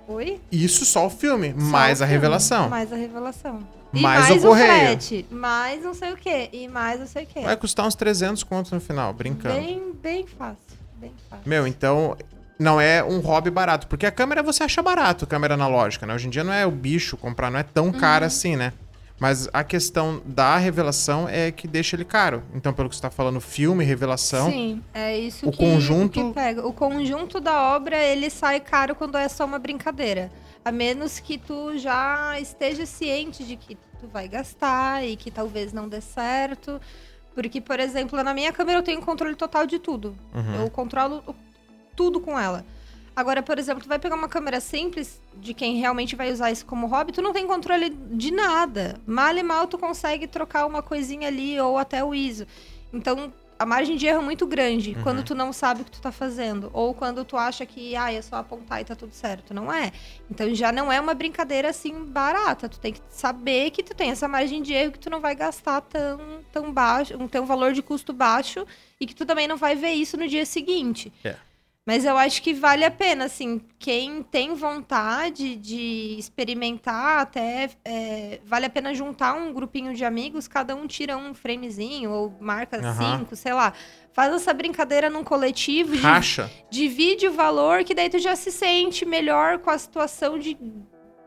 [0.09, 0.41] Oi?
[0.51, 2.69] Isso só o filme, Só mais o a filme, revelação.
[2.69, 3.61] Mais a revelação.
[3.95, 4.67] E Mais mais, o correio.
[4.67, 5.27] frete.
[5.31, 6.49] Mais não sei o quê.
[6.53, 7.41] E mais não sei o quê.
[7.41, 9.55] Vai custar uns 300 contos no final, brincando.
[9.55, 10.82] Bem, bem fácil.
[11.03, 11.49] Bem fácil.
[11.49, 12.17] Meu, então
[12.59, 16.15] não é um hobby barato, porque a câmera você acha barato, câmera analógica, né?
[16.15, 17.93] Hoje em dia não é o bicho comprar, não é tão Uhum.
[17.93, 18.73] cara assim, né?
[19.21, 22.43] Mas a questão da revelação é que deixa ele caro.
[22.55, 24.51] Então, pelo que você tá falando, filme, revelação.
[24.51, 26.67] Sim, é isso o que, conjunto- que pega.
[26.67, 30.31] O conjunto da obra, ele sai caro quando é só uma brincadeira.
[30.65, 35.73] A menos que tu já esteja ciente de que tu vai gastar e que talvez
[35.73, 36.81] não dê certo.
[37.35, 40.17] Porque, por exemplo, na minha câmera eu tenho controle total de tudo.
[40.35, 40.63] Uhum.
[40.63, 41.23] Eu controlo
[41.97, 42.65] tudo com ela.
[43.15, 46.65] Agora, por exemplo, tu vai pegar uma câmera simples de quem realmente vai usar isso
[46.65, 48.99] como hobby, tu não tem controle de nada.
[49.07, 52.47] Mal e mal tu consegue trocar uma coisinha ali ou até o ISO.
[52.93, 55.03] Então, a margem de erro é muito grande Uhum.
[55.03, 56.71] quando tu não sabe o que tu tá fazendo.
[56.73, 59.55] Ou quando tu acha que, ah, é só apontar e tá tudo certo.
[59.55, 59.93] Não é.
[60.31, 62.69] Então já não é uma brincadeira assim barata.
[62.69, 65.35] Tu tem que saber que tu tem essa margem de erro que tu não vai
[65.35, 66.19] gastar tão,
[66.51, 68.67] tão baixo, um, ter um valor de custo baixo
[69.01, 71.13] e que tu também não vai ver isso no dia seguinte.
[71.25, 71.37] É.
[71.85, 78.39] Mas eu acho que vale a pena, assim, quem tem vontade de experimentar, até é,
[78.45, 82.79] vale a pena juntar um grupinho de amigos, cada um tira um framezinho ou marca
[82.79, 83.19] Aham.
[83.19, 83.73] cinco, sei lá.
[84.13, 86.49] Faz essa brincadeira num coletivo, Racha.
[86.71, 90.57] divide o valor, que daí tu já se sente melhor com a situação de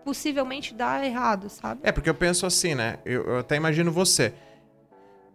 [0.05, 1.81] possivelmente dar errado, sabe?
[1.83, 2.99] É, porque eu penso assim, né?
[3.03, 4.33] Eu, eu até imagino você.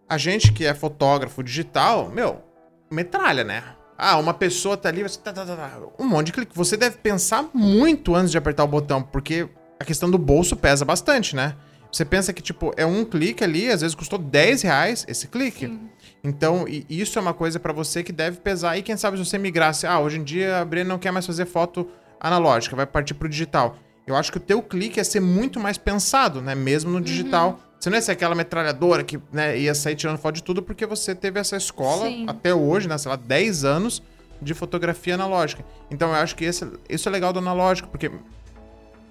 [0.09, 2.43] A gente que é fotógrafo digital, meu,
[2.91, 3.77] metralha, né?
[4.03, 6.53] Ah, uma pessoa tá ali, você tá, tá, tá, um monte de clique.
[6.57, 9.47] Você deve pensar muito antes de apertar o botão, porque
[9.79, 11.55] a questão do bolso pesa bastante, né?
[11.93, 15.67] Você pensa que, tipo, é um clique ali, às vezes custou 10 reais esse clique.
[15.67, 15.91] Sim.
[16.25, 18.79] Então, isso é uma coisa pra você que deve pesar.
[18.79, 21.27] E quem sabe se você migrasse, ah, hoje em dia a Breno não quer mais
[21.27, 21.87] fazer foto
[22.19, 23.77] analógica, vai partir pro digital.
[24.07, 26.55] Eu acho que o teu clique ia ser muito mais pensado, né?
[26.55, 27.61] Mesmo no digital.
[27.81, 30.85] Você não ia ser aquela metralhadora que né, ia sair tirando foto de tudo, porque
[30.85, 32.27] você teve essa escola Sim.
[32.29, 32.99] até hoje, né?
[32.99, 34.03] Sei lá, 10 anos
[34.41, 35.65] de fotografia analógica.
[35.91, 38.11] Então eu acho que esse, isso é legal do analógico, porque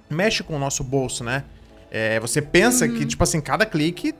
[0.07, 1.45] mexe com o nosso bolso, né?
[1.89, 4.13] É, você pensa que, tipo assim, cada clique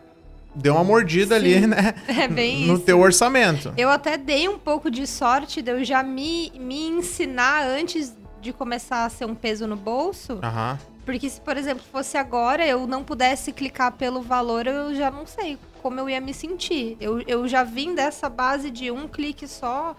[0.55, 1.67] deu uma mordida ali, Sim.
[1.67, 1.93] né?
[2.07, 2.83] É bem no isso.
[2.83, 3.71] teu orçamento.
[3.77, 8.51] Eu até dei um pouco de sorte de eu já me, me ensinar antes de
[8.51, 10.39] começar a ser um peso no bolso.
[10.41, 10.79] Aham.
[11.12, 15.26] Porque se, por exemplo, fosse agora, eu não pudesse clicar pelo valor, eu já não
[15.26, 16.95] sei como eu ia me sentir.
[17.02, 19.95] Eu, eu já vim dessa base de um clique só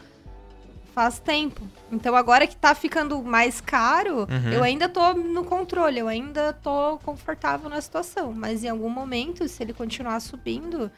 [0.95, 1.63] faz tempo.
[1.91, 4.53] Então agora que tá ficando mais caro, Uhum.
[4.53, 8.33] eu ainda tô no controle, eu ainda tô confortável na situação.
[8.33, 10.91] Mas em algum momento, se ele continuar subindo,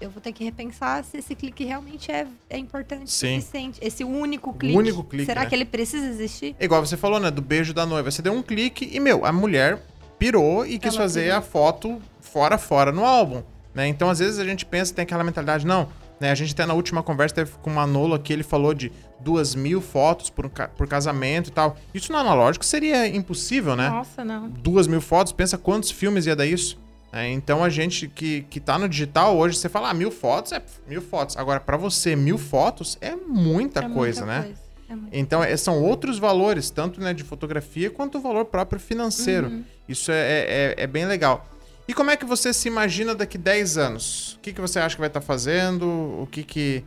[0.00, 3.40] eu vou ter que repensar se esse clique realmente é, é importante o Sim.
[3.40, 3.78] suficiente.
[3.82, 4.76] Esse único clique.
[4.76, 5.48] único clique, Será né?
[5.48, 6.54] que ele precisa existir?
[6.58, 7.30] É igual você falou, né?
[7.30, 8.10] Do beijo da noiva.
[8.10, 9.82] Você deu um clique e, meu, a mulher
[10.18, 11.38] pirou e quis Ela fazer pirou.
[11.38, 13.42] a foto fora, fora no álbum.
[13.74, 13.86] Né?
[13.88, 15.88] Então, às vezes, a gente pensa, tem aquela mentalidade, não.
[16.18, 16.30] Né?
[16.30, 19.54] A gente até na última conversa teve com o Manolo aqui, ele falou de duas
[19.54, 21.76] mil fotos por, por casamento e tal.
[21.92, 23.88] Isso no analógico seria impossível, né?
[23.90, 24.48] Nossa, não.
[24.48, 26.78] duas mil fotos, pensa quantos filmes ia dar isso.
[27.12, 30.52] É, então a gente que, que tá no digital hoje, você fala, ah, mil fotos
[30.52, 31.36] é mil fotos.
[31.36, 34.44] Agora, pra você, mil fotos é muita É coisa, muita né?
[34.44, 34.60] coisa.
[34.88, 38.78] É muita Então, é- são outros valores, tanto né, de fotografia quanto o valor próprio
[38.78, 39.48] financeiro.
[39.48, 39.64] Uhum.
[39.88, 41.46] Isso é, é, é bem legal.
[41.88, 44.34] E como é que você se imagina daqui 10 anos?
[44.34, 45.86] O que, que você acha que vai estar fazendo?
[45.86, 46.84] O que que...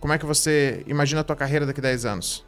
[0.00, 2.44] Como é que você imagina a tua carreira daqui 10 anos?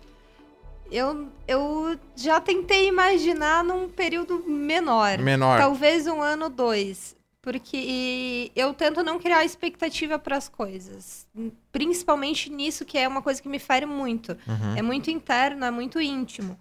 [0.91, 5.19] Eu, eu já tentei imaginar num período menor.
[5.19, 5.59] Menor.
[5.59, 7.17] Talvez um ano, dois.
[7.41, 11.27] Porque eu tento não criar expectativa para as coisas.
[11.71, 14.33] Principalmente nisso, que é uma coisa que me fere muito.
[14.47, 14.77] Uhum.
[14.77, 16.59] É muito interno, é muito íntimo.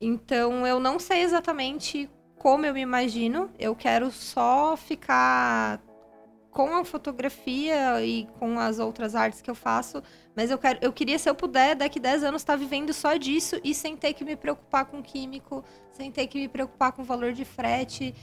[0.00, 3.50] Então, eu não sei exatamente como eu me imagino.
[3.58, 5.80] Eu quero só ficar
[6.52, 10.02] com a fotografia e com as outras artes que eu faço.
[10.36, 13.58] Mas eu, quero, eu queria, se eu puder, daqui 10 anos, estar vivendo só disso
[13.64, 17.32] e sem ter que me preocupar com químico, sem ter que me preocupar com valor
[17.32, 18.14] de frete.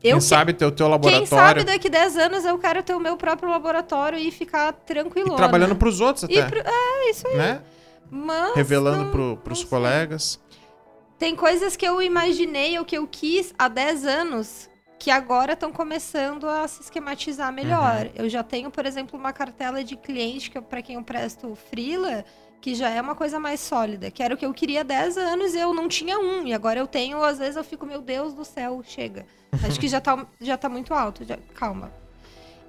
[0.00, 2.94] Quem Eu, sabe ter o teu quem laboratório sabe daqui 10 anos eu quero ter
[2.94, 5.36] o meu próprio laboratório e ficar tranquilo.
[5.36, 7.36] trabalhando pros outros até, pro- É, isso aí.
[7.36, 7.62] né?
[8.10, 9.66] Mas Revelando não- não sei.
[9.66, 10.40] colegas.
[11.18, 15.70] Tem coisas que eu imaginei ou que eu quis há 10 anos que agora estão
[15.72, 18.06] começando a se esquematizar melhor.
[18.06, 18.12] Uhum.
[18.14, 22.24] Eu já tenho, por exemplo, uma cartela de cliente que para quem eu presto freela,
[22.60, 25.16] que já é uma coisa mais sólida, que era o que eu queria há 10
[25.18, 28.00] anos e eu não tinha um, e agora eu tenho, às vezes eu fico, meu
[28.00, 29.26] Deus do céu, chega.
[29.64, 31.92] Acho que já tá, já tá muito alto, já- calma.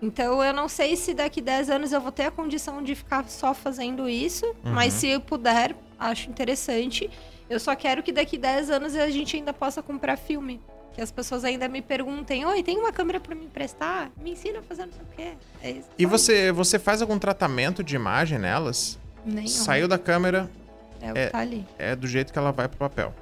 [0.01, 3.27] Então eu não sei se daqui 10 anos eu vou ter a condição de ficar
[3.27, 7.09] só fazendo isso, mas se eu puder acho interessante.
[7.49, 10.61] Eu só quero que daqui 10 anos a gente ainda possa comprar filme.
[10.97, 14.09] Que as pessoas ainda me perguntem, oi, tem uma câmera para me emprestar?
[14.19, 15.33] Me ensina a fazer não sei o quê.
[15.61, 15.87] É isso.
[15.95, 18.97] E você, você faz algum tratamento de imagem nelas?
[19.23, 19.47] Nenhum.
[19.47, 20.49] Saiu da câmera,
[20.99, 21.63] É o que é- tá ali.
[21.77, 23.13] é do jeito que ela vai pro papel.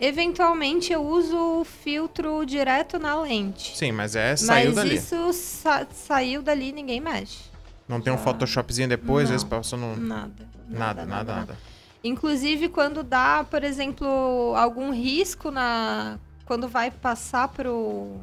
[0.00, 3.76] Eventualmente eu uso o filtro direto na lente.
[3.76, 4.96] Sim, mas é saiu Mas dali.
[4.96, 7.44] isso sa- saiu dali ninguém mexe.
[7.86, 9.96] Não tem um já- Photoshopzinho depois, às vezes no.
[9.96, 10.32] Nada.
[10.66, 11.58] Nada, nada, nada.
[12.02, 16.18] Inclusive, quando dá, por exemplo, algum risco na.
[16.46, 18.16] Quando vai passar pro.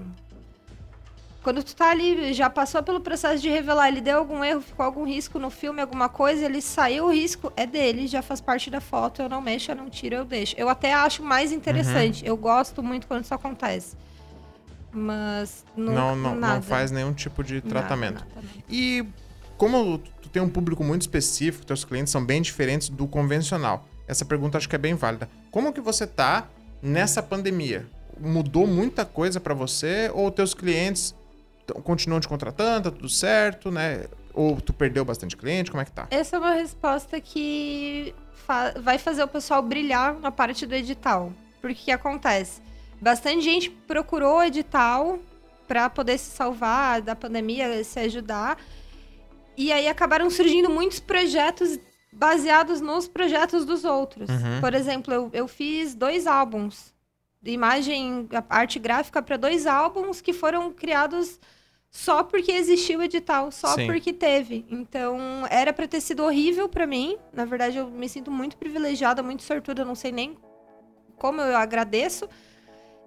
[1.43, 4.85] Quando tu tá ali, já passou pelo processo de revelar, ele deu algum erro, ficou
[4.85, 8.69] algum risco no filme, alguma coisa, ele saiu o risco, é dele, já faz parte
[8.71, 10.55] da foto, eu não mexo, eu não tiro, eu deixo.
[10.57, 13.97] Eu até acho mais interessante, eu gosto muito quando isso acontece.
[14.89, 16.55] Mas nunca, Não, não, nada.
[16.55, 18.19] não faz nenhum tipo de tratamento.
[18.21, 18.47] nada, nada.
[18.69, 19.05] E
[19.57, 23.85] como tu tem um público muito específico, teus clientes são bem diferentes do convencional.
[24.07, 25.27] Essa pergunta acho que é bem válida.
[25.51, 26.47] Como que você tá
[26.81, 27.85] nessa pandemia?
[28.23, 31.13] Mudou muita coisa pra você ou teus clientes
[31.83, 34.05] continuam te contratando, tá tudo certo, né?
[34.33, 36.07] Ou tu perdeu bastante cliente, como é que tá?
[36.09, 41.31] Essa é uma resposta que fa- vai fazer o pessoal brilhar na parte do edital.
[41.61, 42.61] Porque o que acontece?
[42.99, 45.19] Bastante gente procurou o edital
[45.67, 48.57] para poder se salvar da pandemia, se ajudar.
[49.55, 51.79] E aí acabaram surgindo muitos projetos
[52.11, 54.29] baseados nos projetos dos outros.
[54.29, 54.59] Uhum.
[54.61, 56.93] Por exemplo, eu, eu fiz dois álbuns
[57.51, 61.39] imagem, a- arte gráfica para dois álbuns que foram criados
[61.89, 63.85] só porque existiu o edital, só Sim.
[63.85, 64.65] porque teve.
[64.69, 65.17] Então,
[65.49, 67.17] era para ter sido horrível para mim.
[67.31, 70.35] Na verdade, eu me sinto muito privilegiada, muito sortuda, eu não sei nem
[71.17, 72.27] como eu agradeço.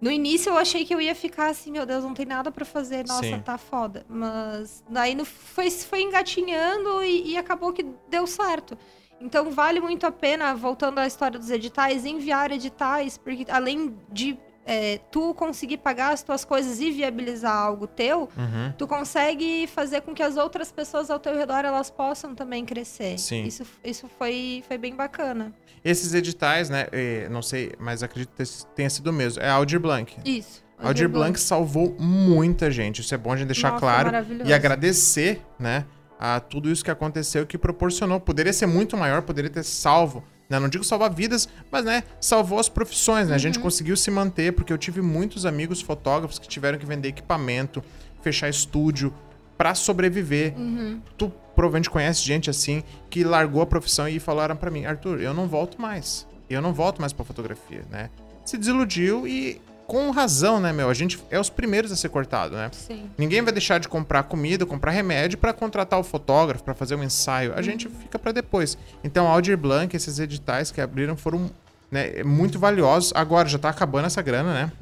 [0.01, 2.65] No início eu achei que eu ia ficar assim, meu Deus, não tem nada pra
[2.65, 3.41] fazer, nossa, Sim.
[3.41, 4.05] tá foda.
[4.09, 8.77] Mas daí foi, foi engatinhando e, e acabou que deu certo.
[9.21, 14.39] Então vale muito a pena, voltando à história dos editais, enviar editais, porque além de
[14.67, 18.73] é, tu conseguir pagar as tuas coisas e viabilizar algo teu, Uhum.
[18.77, 23.17] tu consegue fazer com que as outras pessoas ao teu redor elas possam também crescer.
[23.19, 23.45] Sim.
[23.45, 25.55] Isso, isso foi, foi bem bacana.
[25.85, 26.89] Esses editais, né?
[27.31, 29.41] não sei, mas acredito que tenha sido o mesmo.
[29.41, 30.17] É Aldir Blanc.
[30.25, 30.65] Isso.
[30.79, 33.01] Aldir Blanc salvou muita gente.
[33.01, 34.11] Isso é bom a gente deixar Nossa, claro.
[34.45, 35.87] E agradecer, né?
[36.19, 38.19] A tudo isso que aconteceu e que proporcionou.
[38.19, 40.25] Poderia ser muito maior, poderia ter salvo.
[40.49, 40.59] Né?
[40.59, 43.33] Não digo salvar vidas, mas né, salvou as profissões, né?
[43.33, 43.39] A Uhum.
[43.41, 47.83] gente conseguiu se manter, porque eu tive muitos amigos fotógrafos que tiveram que vender equipamento,
[48.23, 49.13] fechar estúdio
[49.59, 50.55] pra sobreviver.
[50.57, 51.01] Uhum.
[51.19, 55.35] Tu provavelmente conhece gente assim que largou a profissão e falaram pra mim, Arthur, eu
[55.35, 56.27] não volto mais.
[56.49, 58.09] Eu não volto mais pra fotografia, né?
[58.45, 60.91] Se desiludiu e com razão, né, meu?
[60.91, 62.71] A gente é os primeiros a ser cortado, né?
[62.73, 63.09] Sim.
[63.17, 67.03] Ninguém vai deixar de comprar comida, comprar remédio pra contratar o fotógrafo, pra fazer um
[67.03, 67.53] ensaio.
[67.55, 68.77] A gente fica pra depois.
[69.05, 71.51] Então, Aldir Blanc, esses editais que abriram foram
[71.91, 73.13] né, muito valiosos.
[73.15, 74.73] Agora já tá acabando essa grana, né?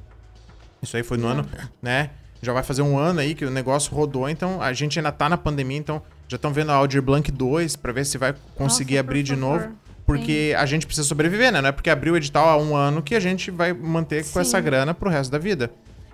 [0.82, 1.46] Isso aí foi no ano,
[1.82, 2.10] né?
[2.42, 5.28] Já vai fazer um ano aí que o negócio rodou, então a gente ainda tá
[5.30, 8.94] na pandemia, então já estão vendo a Aldir Blanc 2 pra ver se vai conseguir
[8.94, 9.60] Nossa, abrir de favor.
[9.60, 9.74] novo.
[10.06, 11.60] Porque a gente precisa sobreviver, né?
[11.60, 14.32] Não é porque abriu o edital há um ano que a gente vai manter com
[14.34, 14.40] Sim.
[14.40, 15.70] essa grana pro resto da vida.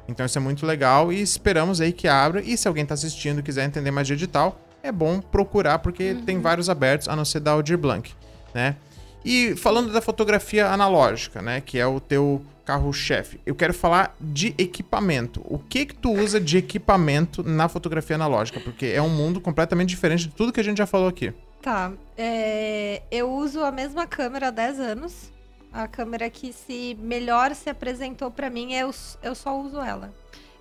[0.09, 2.41] Então isso é muito legal e esperamos aí que abra.
[2.41, 6.13] E se alguém tá assistindo e quiser entender mais de edital, é bom procurar, porque
[6.13, 6.23] Uhum.
[6.25, 8.13] tem vários abertos, a não ser da Aldir Blanc,
[8.55, 8.77] né?
[9.25, 11.61] E falando da fotografia analógica, né?
[11.61, 13.41] Que é o teu carro-chefe.
[13.45, 15.43] Eu quero falar de equipamento.
[15.45, 18.61] O que que tu usa de equipamento na fotografia analógica?
[18.61, 21.33] Porque é um mundo completamente diferente de tudo que a gente já falou aqui.
[21.63, 21.93] Tá.
[22.17, 25.33] é, eu uso a mesma câmera há 10 anos.
[25.73, 28.91] A câmera que se melhor se apresentou pra mim, eu,
[29.23, 30.13] eu só uso ela.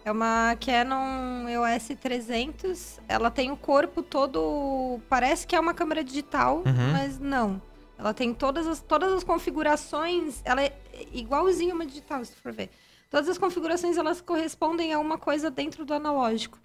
[0.05, 2.99] É uma Canon EOS 300.
[3.07, 4.99] Ela tem o corpo todo.
[5.09, 6.91] Parece que é uma câmera digital, Uhum.
[6.91, 7.61] mas não.
[7.97, 10.41] Ela tem todas as, todas as configurações.
[10.45, 10.73] Ela é
[11.11, 12.69] igualzinha uma digital, se for ver.
[13.09, 16.59] Todas as configurações elas correspondem a uma coisa dentro do analógico.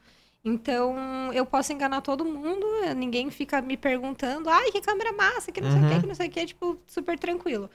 [0.44, 5.60] Então, eu posso enganar todo mundo, ninguém fica me perguntando, ai, que câmera massa, que
[5.60, 5.88] não sei o Uhum.
[5.94, 7.70] que, que não sei o que, tipo, super tranquilo.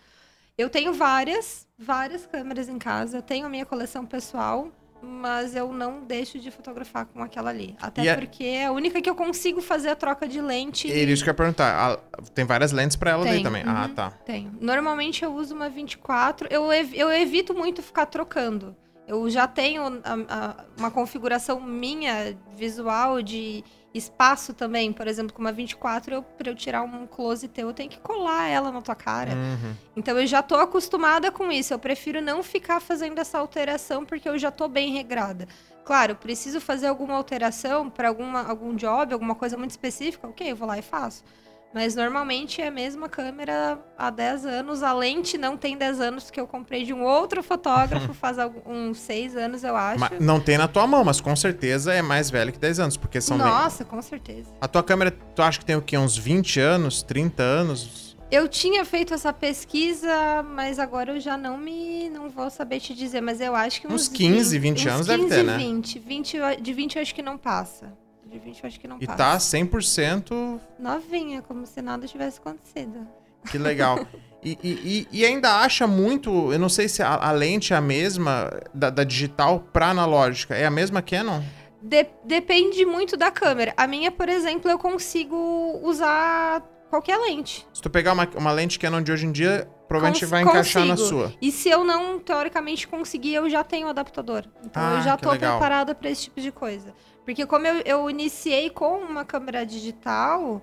[0.57, 4.67] Eu tenho várias, várias câmeras em casa, eu tenho a minha coleção pessoal,
[5.01, 7.75] mas eu não deixo de fotografar com aquela ali.
[7.81, 10.91] Até E é- porque é a única que eu consigo fazer a troca de lente.
[10.91, 11.73] Era isso que eu ia perguntar.
[11.73, 13.63] Ah, tem várias lentes pra ela daí Tem, também.
[13.63, 13.71] uhum.
[13.71, 14.11] Ah, tá.
[14.25, 14.51] Tenho.
[14.59, 16.47] Normalmente eu uso uma 24.
[16.51, 18.75] Eu, ev- eu evito muito ficar trocando.
[19.09, 24.93] Eu já tenho a- a- uma configuração minha visual de espaço também.
[24.93, 27.99] Por exemplo, com uma 24, eu, pra eu tirar um close teu, eu tenho que
[27.99, 29.31] colar ela na tua cara.
[29.33, 29.73] Uhum.
[29.97, 31.73] Então eu já tô acostumada com isso.
[31.73, 35.47] Eu prefiro não ficar fazendo essa alteração porque eu já tô bem regrada.
[35.83, 40.67] Claro, preciso fazer alguma alteração para algum job, alguma coisa muito específica, ok, eu vou
[40.67, 41.23] lá e faço.
[41.73, 44.81] Mas normalmente é a mesma câmera há 10 anos.
[44.81, 48.97] A lente não tem 10 anos, que eu comprei de um outro fotógrafo faz uns
[48.97, 49.99] 6 anos, eu acho.
[49.99, 52.97] Ma- não tem na tua mão, mas com certeza é mais velho que 10 anos,
[52.97, 53.37] porque são...
[53.37, 54.49] bem- Nossa, com certeza.
[54.59, 55.95] A tua câmera, tu acha que tem o quê?
[55.97, 58.09] Uns 20 anos, 30 anos?
[58.31, 62.09] Eu tinha feito essa pesquisa, mas agora eu já não me.
[62.09, 63.93] Não vou saber te dizer, mas eu acho que uns.
[63.93, 65.57] Uns 15, 20 uns anos deve 15, ter, né?
[65.57, 65.99] 20.
[65.99, 66.37] 20.
[66.37, 67.91] eu- De 20 eu acho que não passa.
[68.29, 69.17] De 20 eu acho que não E passa.
[69.17, 70.59] tá 100%...
[70.77, 73.07] Novinha, como se nada tivesse acontecido.
[73.49, 73.99] Que legal.
[74.41, 77.75] E, e- e- e ainda acha muito, eu não sei se a, a lente é
[77.75, 80.55] a mesma da, da digital pra analógica.
[80.55, 81.41] É a mesma Canon?
[81.81, 83.73] De- depende muito da câmera.
[83.75, 85.35] A minha, por exemplo, eu consigo
[85.83, 87.67] usar qualquer lente.
[87.73, 90.85] Se tu pegar uma, uma lente Canon de hoje em dia, provavelmente Cons- vai encaixar
[90.85, 91.09] na consigo.
[91.09, 91.33] sua.
[91.41, 94.45] E se eu não, teoricamente, conseguir, eu já tenho o adaptador.
[94.63, 95.57] Então Ah, eu já tô legal.
[95.57, 96.93] preparada para esse tipo de coisa.
[97.29, 100.59] Porque como eu, eu iniciei com uma câmera digital,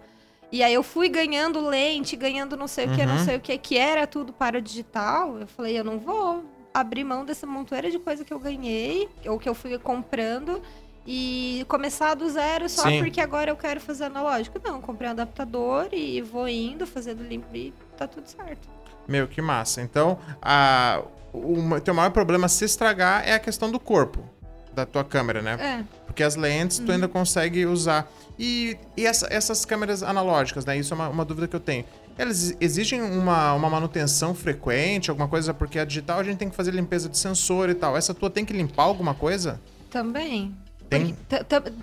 [0.50, 3.06] e aí eu fui ganhando lente, ganhando não sei o que, Uhum.
[3.06, 6.44] não sei o que, que era tudo para o digital, eu falei, eu não vou
[6.74, 10.60] abrir mão dessa montoeira de coisa que eu ganhei, ou que eu fui comprando,
[11.06, 12.98] e começar do zero só Sim.
[12.98, 14.60] porque agora eu quero fazer analógico.
[14.64, 18.68] Não, comprei um adaptador e vou indo, fazendo limpo e tá tudo certo.
[19.06, 19.80] Meu, que massa.
[19.82, 21.00] Então, a,
[21.32, 24.28] o teu maior problema se estragar é a questão do corpo
[24.74, 25.56] da tua câmera, né?
[25.80, 26.05] É.
[26.16, 28.10] Porque as lentes tu ainda consegue usar.
[28.38, 30.78] E, e essa- essas câmeras analógicas, né?
[30.78, 31.84] Isso é uma, uma dúvida que eu tenho.
[32.16, 35.52] Elas exigem uma, uma manutenção frequente, alguma coisa?
[35.52, 37.98] Porque a digital a gente tem que fazer limpeza de sensor e tal.
[37.98, 39.60] Essa tua tem que limpar alguma coisa?
[39.90, 40.56] Também.
[40.88, 41.16] Tem?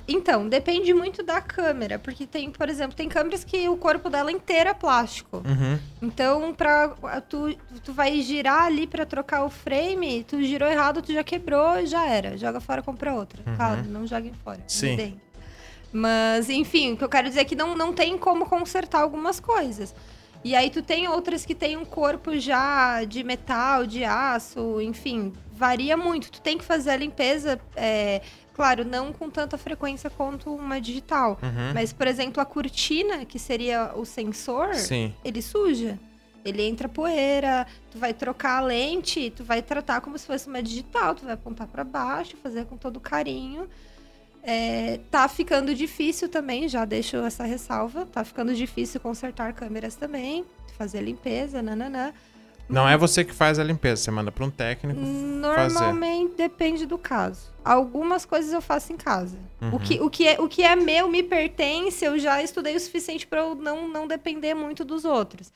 [0.07, 1.99] Então, depende muito da câmera.
[1.99, 5.37] Porque tem, por exemplo, tem câmeras que o corpo dela inteiro é plástico.
[5.37, 5.79] Uhum.
[6.01, 6.89] Então, pra,
[7.21, 11.85] tu, tu vai girar ali pra trocar o frame, tu girou errado, tu já quebrou,
[11.85, 12.37] já era.
[12.37, 13.41] Joga fora, compra outra.
[13.45, 13.55] Uhum.
[13.55, 14.61] Claro, não joguem fora.
[14.67, 15.19] Sim.
[15.91, 19.39] Mas, enfim, o que eu quero dizer é que não, não tem como consertar algumas
[19.39, 19.93] coisas.
[20.43, 25.31] E aí tu tem outras que tem um corpo já de metal, de aço, enfim,
[25.53, 26.29] varia muito.
[26.29, 28.21] Tu tem que fazer a limpeza, é,
[28.53, 31.39] claro, não com tanta frequência quanto uma digital.
[31.41, 31.73] Uhum.
[31.73, 35.13] Mas, por exemplo, a cortina, que seria o sensor, Sim.
[35.23, 35.99] ele suja.
[36.45, 40.61] Ele entra poeira, tu vai trocar a lente, tu vai tratar como se fosse uma
[40.61, 43.69] digital, tu vai apontar pra baixo, fazer com todo carinho.
[44.45, 50.43] É, tá ficando difícil também, já deixo essa ressalva, tá ficando difícil consertar câmeras também,
[50.77, 52.13] fazer limpeza, nananã.
[52.69, 55.73] Não é você que faz a limpeza, você manda para um técnico fazer.
[55.73, 57.51] Normalmente depende do caso.
[57.63, 59.37] Algumas coisas eu faço em casa.
[59.61, 59.75] Uhum.
[59.75, 62.79] O, que, o, que é, o que é meu, me pertence, eu já estudei o
[62.79, 65.51] suficiente para eu não, não depender muito dos outros.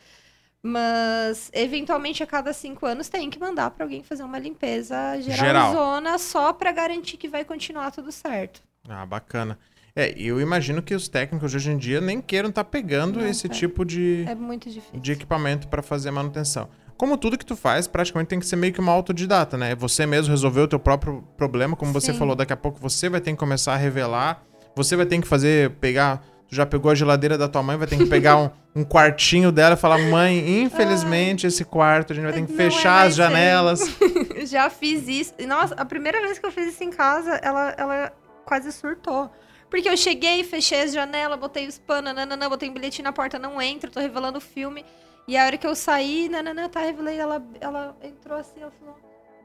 [0.61, 5.37] Mas, eventualmente, a cada cinco anos tem que mandar para alguém fazer uma limpeza Geral.
[5.37, 8.61] geralzona só para garantir que vai continuar tudo certo.
[8.87, 9.57] Ah, bacana.
[9.95, 13.27] É, eu imagino que os técnicos de hoje em dia nem queiram estar pegando Não,
[13.27, 13.49] esse é.
[13.49, 16.69] tipo de, É de equipamento para fazer manutenção.
[16.97, 19.75] Como tudo que tu faz, praticamente tem que ser meio que uma autodidata, né?
[19.75, 22.17] Você mesmo resolveu o teu próprio problema, como você Sim.
[22.17, 24.43] falou, daqui a pouco você vai ter que começar a revelar,
[24.75, 27.87] você vai ter que fazer, pegar, tu já pegou a geladeira da tua mãe, vai
[27.87, 28.49] ter que pegar um,
[28.81, 32.55] um quartinho dela e falar, mãe, infelizmente esse quarto a gente vai ter que é
[32.55, 33.81] fechar as mais ele." janelas.
[34.49, 35.33] Já fiz isso.
[35.47, 39.29] Nossa, a primeira vez que eu fiz isso em casa, ela, ela quase surtou.
[39.69, 43.37] Porque eu cheguei, fechei as janelas, botei os panos, nananã, botei um bilhetinho na porta,
[43.37, 44.85] não entra, tô revelando o filme.
[45.29, 48.95] E a hora que eu saí, nananã, tá, revelei, ela, ela entrou assim, ela falou,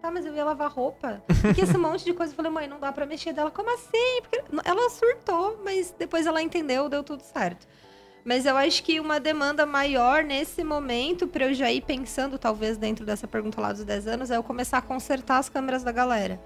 [0.01, 1.21] tá, mas eu ia lavar roupa.
[1.59, 3.51] E esse monte de coisa, eu falei, mãe, não dá pra mexer dela.
[3.51, 4.23] Como assim?
[4.23, 7.66] Porque ela surtou, mas depois ela entendeu, deu tudo certo.
[8.25, 12.79] Mas eu acho que uma demanda maior nesse momento, pra eu já ir pensando, talvez
[12.79, 15.90] dentro dessa pergunta lá dos 10 anos, é eu começar a consertar as câmeras da
[15.90, 16.40] galera.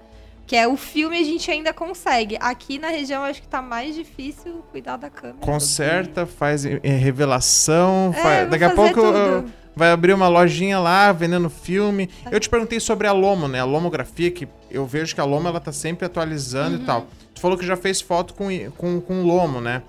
[0.47, 2.37] Que é o filme a gente ainda consegue.
[2.39, 5.39] Aqui na região acho que tá mais difícil cuidar da câmera.
[5.41, 9.17] Conserta, faz eh, revelação, É, faz- daqui a pouco tudo.
[9.17, 12.09] eu- vai abrir uma lojinha lá vendendo filme.
[12.31, 13.59] Eu te perguntei sobre a Lomo, né?
[13.59, 16.83] A lomografia, que eu vejo que a Lomo ela tá sempre atualizando Uhum.
[16.83, 17.07] e tal.
[17.35, 19.83] Tu falou que já fez foto com, com, com Lomo, né?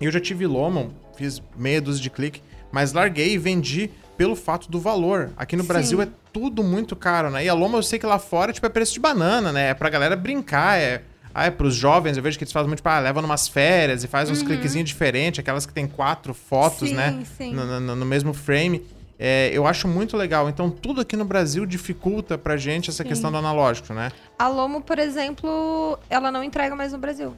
[0.00, 4.70] Eu já tive Lomo, fiz meia dúzia de clique, mas larguei e vendi pelo fato
[4.70, 5.30] do valor.
[5.36, 5.68] Aqui no Sim.
[5.68, 7.44] Brasil é tudo muito caro, né?
[7.44, 9.70] E a Lomo eu sei que lá fora tipo, é preço de banana, né?
[9.70, 11.02] É pra galera brincar, é.
[11.34, 14.04] Ah, é pros jovens, eu vejo que eles fazem muito, tipo, ah, leva numas férias
[14.04, 17.24] e faz uns cliquezinhos diferentes, aquelas que tem quatro fotos, Sim, né?
[17.38, 17.54] sim.
[17.54, 18.86] No, no- no mesmo frame.
[19.18, 20.48] É, eu acho muito legal.
[20.50, 23.08] Então, tudo aqui no Brasil dificulta pra gente essa Sim.
[23.08, 24.12] questão do analógico, né?
[24.38, 27.34] A Lomo, por exemplo, ela não entrega mais no Brasil.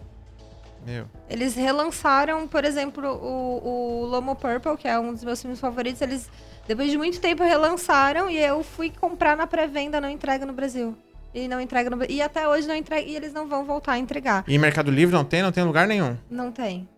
[0.84, 1.04] Meu.
[1.30, 6.00] Eles relançaram, por exemplo, o, o Lomo Purple, que é um dos meus filmes favoritos.
[6.02, 6.28] Eles,
[6.66, 10.96] depois de muito tempo, relançaram e eu fui comprar na pré-venda, não entrega no Brasil.
[11.34, 13.06] E não entrega no E até hoje não entrega.
[13.08, 14.44] E eles não vão voltar a entregar.
[14.46, 15.42] E Mercado Livre não tem?
[15.42, 16.16] Não tem lugar nenhum.
[16.30, 16.88] Não tem.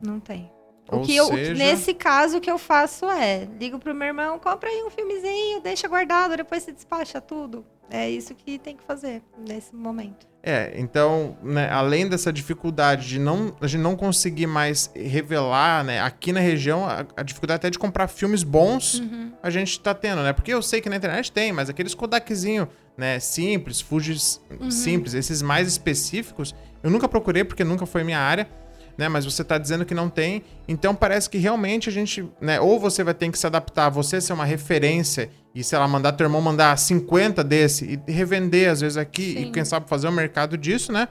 [0.00, 0.50] Não tem.
[0.90, 4.08] O Ou que eu, seja- nesse caso, o que eu faço é, ligo pro meu
[4.08, 7.64] irmão, compra aí um filmezinho, deixa guardado, depois você despacha tudo.
[7.92, 10.26] É isso que tem que fazer nesse momento.
[10.42, 16.00] É, então, né, além dessa dificuldade de não, a gente não conseguir mais revelar, né,
[16.00, 19.30] aqui na região, a, a dificuldade até de comprar filmes bons, Uhum.
[19.42, 20.32] a gente tá tendo, né?
[20.32, 22.66] Porque eu sei que na internet tem, mas aqueles Kodakzinho,
[22.96, 24.70] né, simples, Fujis Uhum.
[24.70, 28.48] simples, esses mais específicos, eu nunca procurei porque nunca foi minha área,
[28.96, 29.08] né?
[29.08, 32.78] Mas você tá dizendo que não tem, então parece que realmente a gente, né, ou
[32.78, 36.24] você vai ter que se adaptar, você ser uma referência e, sei lá, mandar teu
[36.24, 39.52] irmão mandar 50 desse e revender às vezes aqui e Sim.
[39.52, 41.08] quem sabe fazer um mercado disso, né?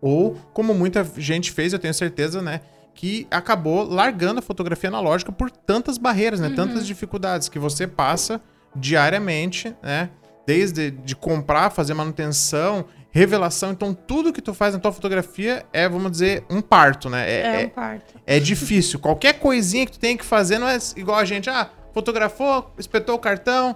[0.00, 2.60] Ou, como muita gente fez, eu tenho certeza, né?
[2.94, 6.52] Que acabou largando a fotografia analógica por tantas barreiras, né?
[6.54, 8.40] Tantas dificuldades que você passa
[8.74, 10.10] diariamente, né?
[10.46, 13.70] Desde de comprar, fazer manutenção, revelação.
[13.72, 17.28] Então, tudo que tu faz na tua fotografia é, vamos dizer, um parto, né?
[17.30, 18.14] É, É, um é, parto.
[18.26, 18.98] é difícil.
[18.98, 21.48] Qualquer coisinha que tu tem que fazer não é igual a gente.
[21.50, 23.74] Ah, fotografou, espetou o cartão,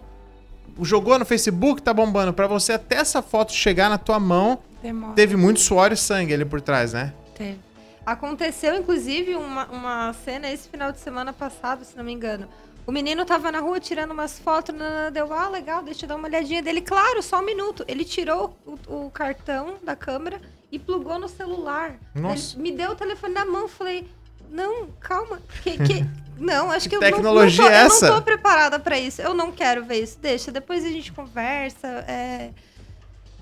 [0.82, 2.32] jogou no Facebook, tá bombando.
[2.32, 5.14] Pra você até essa foto chegar na tua mão, Demora.
[5.14, 7.12] teve muito suor e sangue ali por trás, né?
[7.34, 7.58] Teve.
[8.04, 12.48] Aconteceu, inclusive, uma, uma cena esse final de semana passado, se não me engano.
[12.86, 14.74] O menino tava na rua tirando umas fotos,
[15.12, 16.80] deu, ah, legal, deixa eu dar uma olhadinha dele.
[16.80, 17.84] Claro, só um minuto.
[17.86, 21.94] Ele tirou o, o cartão da câmera e plugou no celular.
[22.14, 22.54] Nossa.
[22.56, 24.08] Ele me deu o telefone na mão, falei,
[24.50, 25.40] não, calma.
[25.62, 26.06] Que, que-
[26.36, 28.08] não, acho que, Que eu não- tecnologia não, tô, é eu essa?
[28.08, 29.22] não tô preparada pra isso.
[29.22, 30.18] Eu não quero ver isso.
[30.20, 31.86] Deixa, depois a gente conversa.
[32.08, 32.50] é.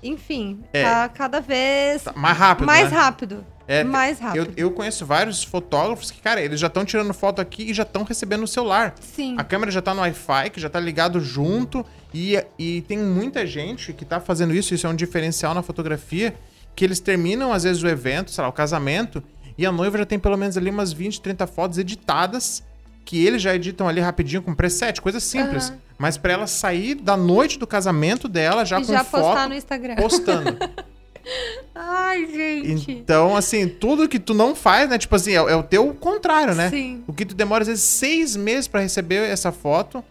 [0.03, 0.83] Enfim, É.
[0.83, 2.97] tá cada vez Tá mais rápido, mais né?
[2.97, 3.45] rápido.
[3.71, 4.53] É, mais Eu, rápido.
[4.57, 8.03] eu conheço vários fotógrafos que, cara, eles já estão tirando foto aqui e já estão
[8.03, 8.95] recebendo no celular.
[8.99, 9.35] Sim.
[9.37, 11.85] A câmera já tá no Wi-Fi, que já tá ligado junto.
[12.13, 16.35] E, e tem muita gente que tá fazendo isso, isso é um diferencial na fotografia,
[16.75, 19.23] que eles terminam, às vezes, o evento, sei lá, o casamento,
[19.57, 22.63] e a noiva já tem pelo menos ali umas 20, 30 fotos editadas,
[23.05, 25.69] que eles já editam ali rapidinho com preset, coisa simples.
[25.69, 25.77] Aham.
[25.97, 29.47] Mas pra ela sair da noite do casamento dela, já e com já foto, postar
[29.47, 29.95] no Instagram.
[29.95, 30.57] postando.
[31.73, 32.91] Ai, gente.
[32.91, 34.97] Então, assim, tudo que tu não faz, né?
[34.97, 36.69] Tipo assim, é, é o teu contrário, né?
[36.69, 37.03] Sim.
[37.07, 40.03] O que tu demora, às vezes, seis meses pra receber essa foto,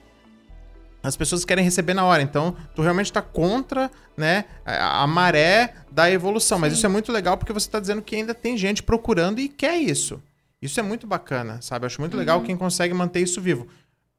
[1.02, 2.22] as pessoas querem receber na hora.
[2.22, 6.58] Então, tu realmente tá contra, né, a, maré da evolução.
[6.58, 6.76] Mas Sim.
[6.78, 9.76] isso é muito legal porque você tá dizendo que ainda tem gente procurando e quer
[9.78, 10.22] isso.
[10.60, 11.84] Isso é muito bacana, sabe?
[11.84, 12.20] Eu acho muito Uhum.
[12.20, 13.66] legal quem consegue manter isso vivo.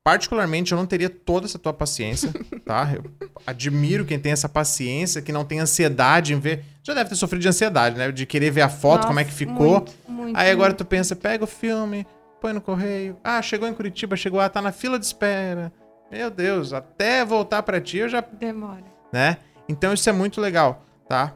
[0.03, 2.33] Particularmente, eu não teria toda essa tua paciência,
[2.65, 2.91] tá?
[2.95, 3.03] Eu
[3.45, 6.65] admiro quem tem essa paciência, que não tem ansiedade em ver.
[6.81, 8.11] Já deve ter sofrido de ansiedade, né?
[8.11, 9.71] De querer ver a foto, como é que Nossa, ficou.
[9.77, 10.79] Muito, muito, Aí agora muito.
[10.79, 12.07] tu pensa, pega o filme,
[12.41, 13.15] põe no correio.
[13.23, 15.71] Ah, chegou em Curitiba, chegou, ah, tá na fila de espera.
[16.11, 18.83] Meu Deus, até voltar pra ti eu já, Demora.
[19.13, 19.37] né?
[19.69, 21.33] Então isso é muito legal, tá?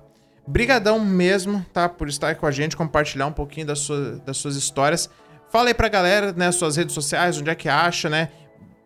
[0.47, 1.88] Brigadão mesmo, tá?
[1.88, 5.07] Por estar com a gente, compartilhar um pouquinho das suas, das suas histórias.
[5.51, 8.30] Fala aí pra galera, né, suas redes sociais, onde é que acha, né?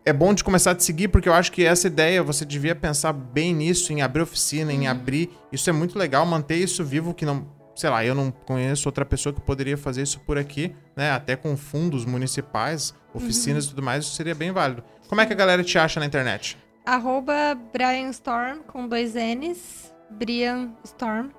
[0.04, 2.74] É bom de começar a te seguir, porque eu acho que essa ideia, você devia
[2.74, 5.30] pensar bem nisso, em abrir oficina, em abrir.
[5.52, 7.46] Isso é muito legal, manter isso vivo, que não.
[7.76, 11.12] Sei lá, eu não conheço outra pessoa que poderia fazer isso por aqui, né?
[11.12, 14.82] Até com fundos municipais, oficinas e tudo mais, isso seria bem válido.
[15.08, 16.58] Como é que a galera te acha na internet?
[16.84, 19.92] Arroba Brian Storm com dois N's.
[20.10, 21.30] Brian Storm.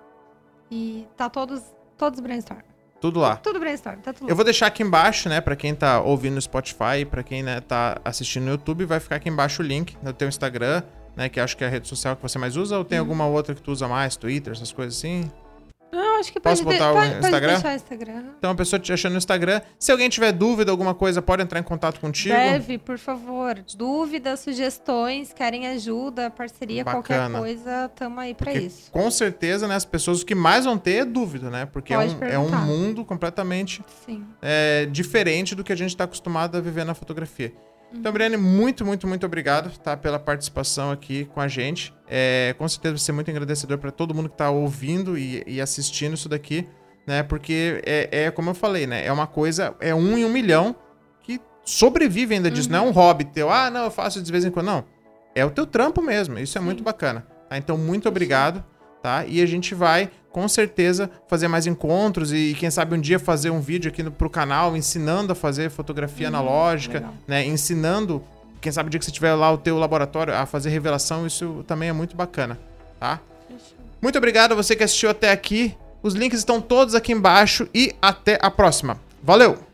[0.71, 1.61] E tá todos,
[1.97, 2.70] todos Brainstorm.
[3.01, 3.35] Tudo lá.
[3.37, 6.41] Tudo Brainstorm, tá tudo Eu vou deixar aqui embaixo, né, Pra quem tá ouvindo no
[6.41, 10.13] Spotify, pra quem, né, tá assistindo no YouTube, vai ficar aqui embaixo o link no
[10.13, 10.83] teu Instagram,
[11.15, 13.03] né, que acho que é a rede social que você mais usa, ou tem Uhum.
[13.03, 15.29] alguma outra que tu usa mais, Twitter, essas coisas assim?
[15.91, 17.53] Não, acho que Posso pode, de- botar o pode, pode Instagram?
[17.53, 18.23] deixar o Instagram.
[18.37, 19.61] Então a pessoa te achando no Instagram.
[19.77, 22.33] Se alguém tiver dúvida, alguma coisa, pode entrar em contato contigo.
[22.33, 23.61] Deve, por favor.
[23.75, 27.03] Dúvidas, sugestões, querem ajuda, parceria, Bacana.
[27.03, 28.91] qualquer coisa, tamo aí pra Porque isso.
[28.91, 31.65] Com certeza, né, as pessoas que mais vão ter é dúvida, né?
[31.65, 33.83] Porque é um, é um mundo completamente
[34.41, 37.53] é, diferente do que a gente está acostumado a viver na fotografia.
[37.93, 41.93] Então, Briane, muito, muito, muito obrigado tá, pela participação aqui com a gente.
[42.07, 45.59] É, com certeza vai ser muito agradecedor para todo mundo que está ouvindo e, e
[45.59, 46.67] assistindo isso daqui,
[47.05, 47.21] né?
[47.21, 49.05] Porque é, é como eu falei, né?
[49.05, 50.75] É uma coisa, é um em um milhão
[51.21, 52.71] que sobrevive ainda disso.
[52.71, 54.67] Não é um hobby teu, ah, não, eu faço de vez em quando.
[54.67, 54.85] Não.
[55.35, 56.39] É o teu trampo mesmo.
[56.39, 57.25] Isso é muito bacana.
[57.49, 57.57] Tá?
[57.57, 58.63] Então, muito obrigado.
[59.01, 59.25] Tá?
[59.25, 63.49] E a gente vai, com certeza, fazer mais encontros e, quem sabe, um dia fazer
[63.49, 67.13] um vídeo aqui no, pro canal ensinando a fazer fotografia analógica, legal.
[67.27, 67.45] né?
[67.45, 68.23] Ensinando,
[68.59, 71.63] quem sabe, o dia que você tiver lá o teu laboratório a fazer revelação, isso
[71.67, 72.57] também é muito bacana,
[72.99, 73.19] tá?
[74.01, 75.75] Muito obrigado a você que assistiu até aqui.
[76.01, 78.99] Os links estão todos aqui embaixo e até a próxima.
[79.21, 79.69] Valeu!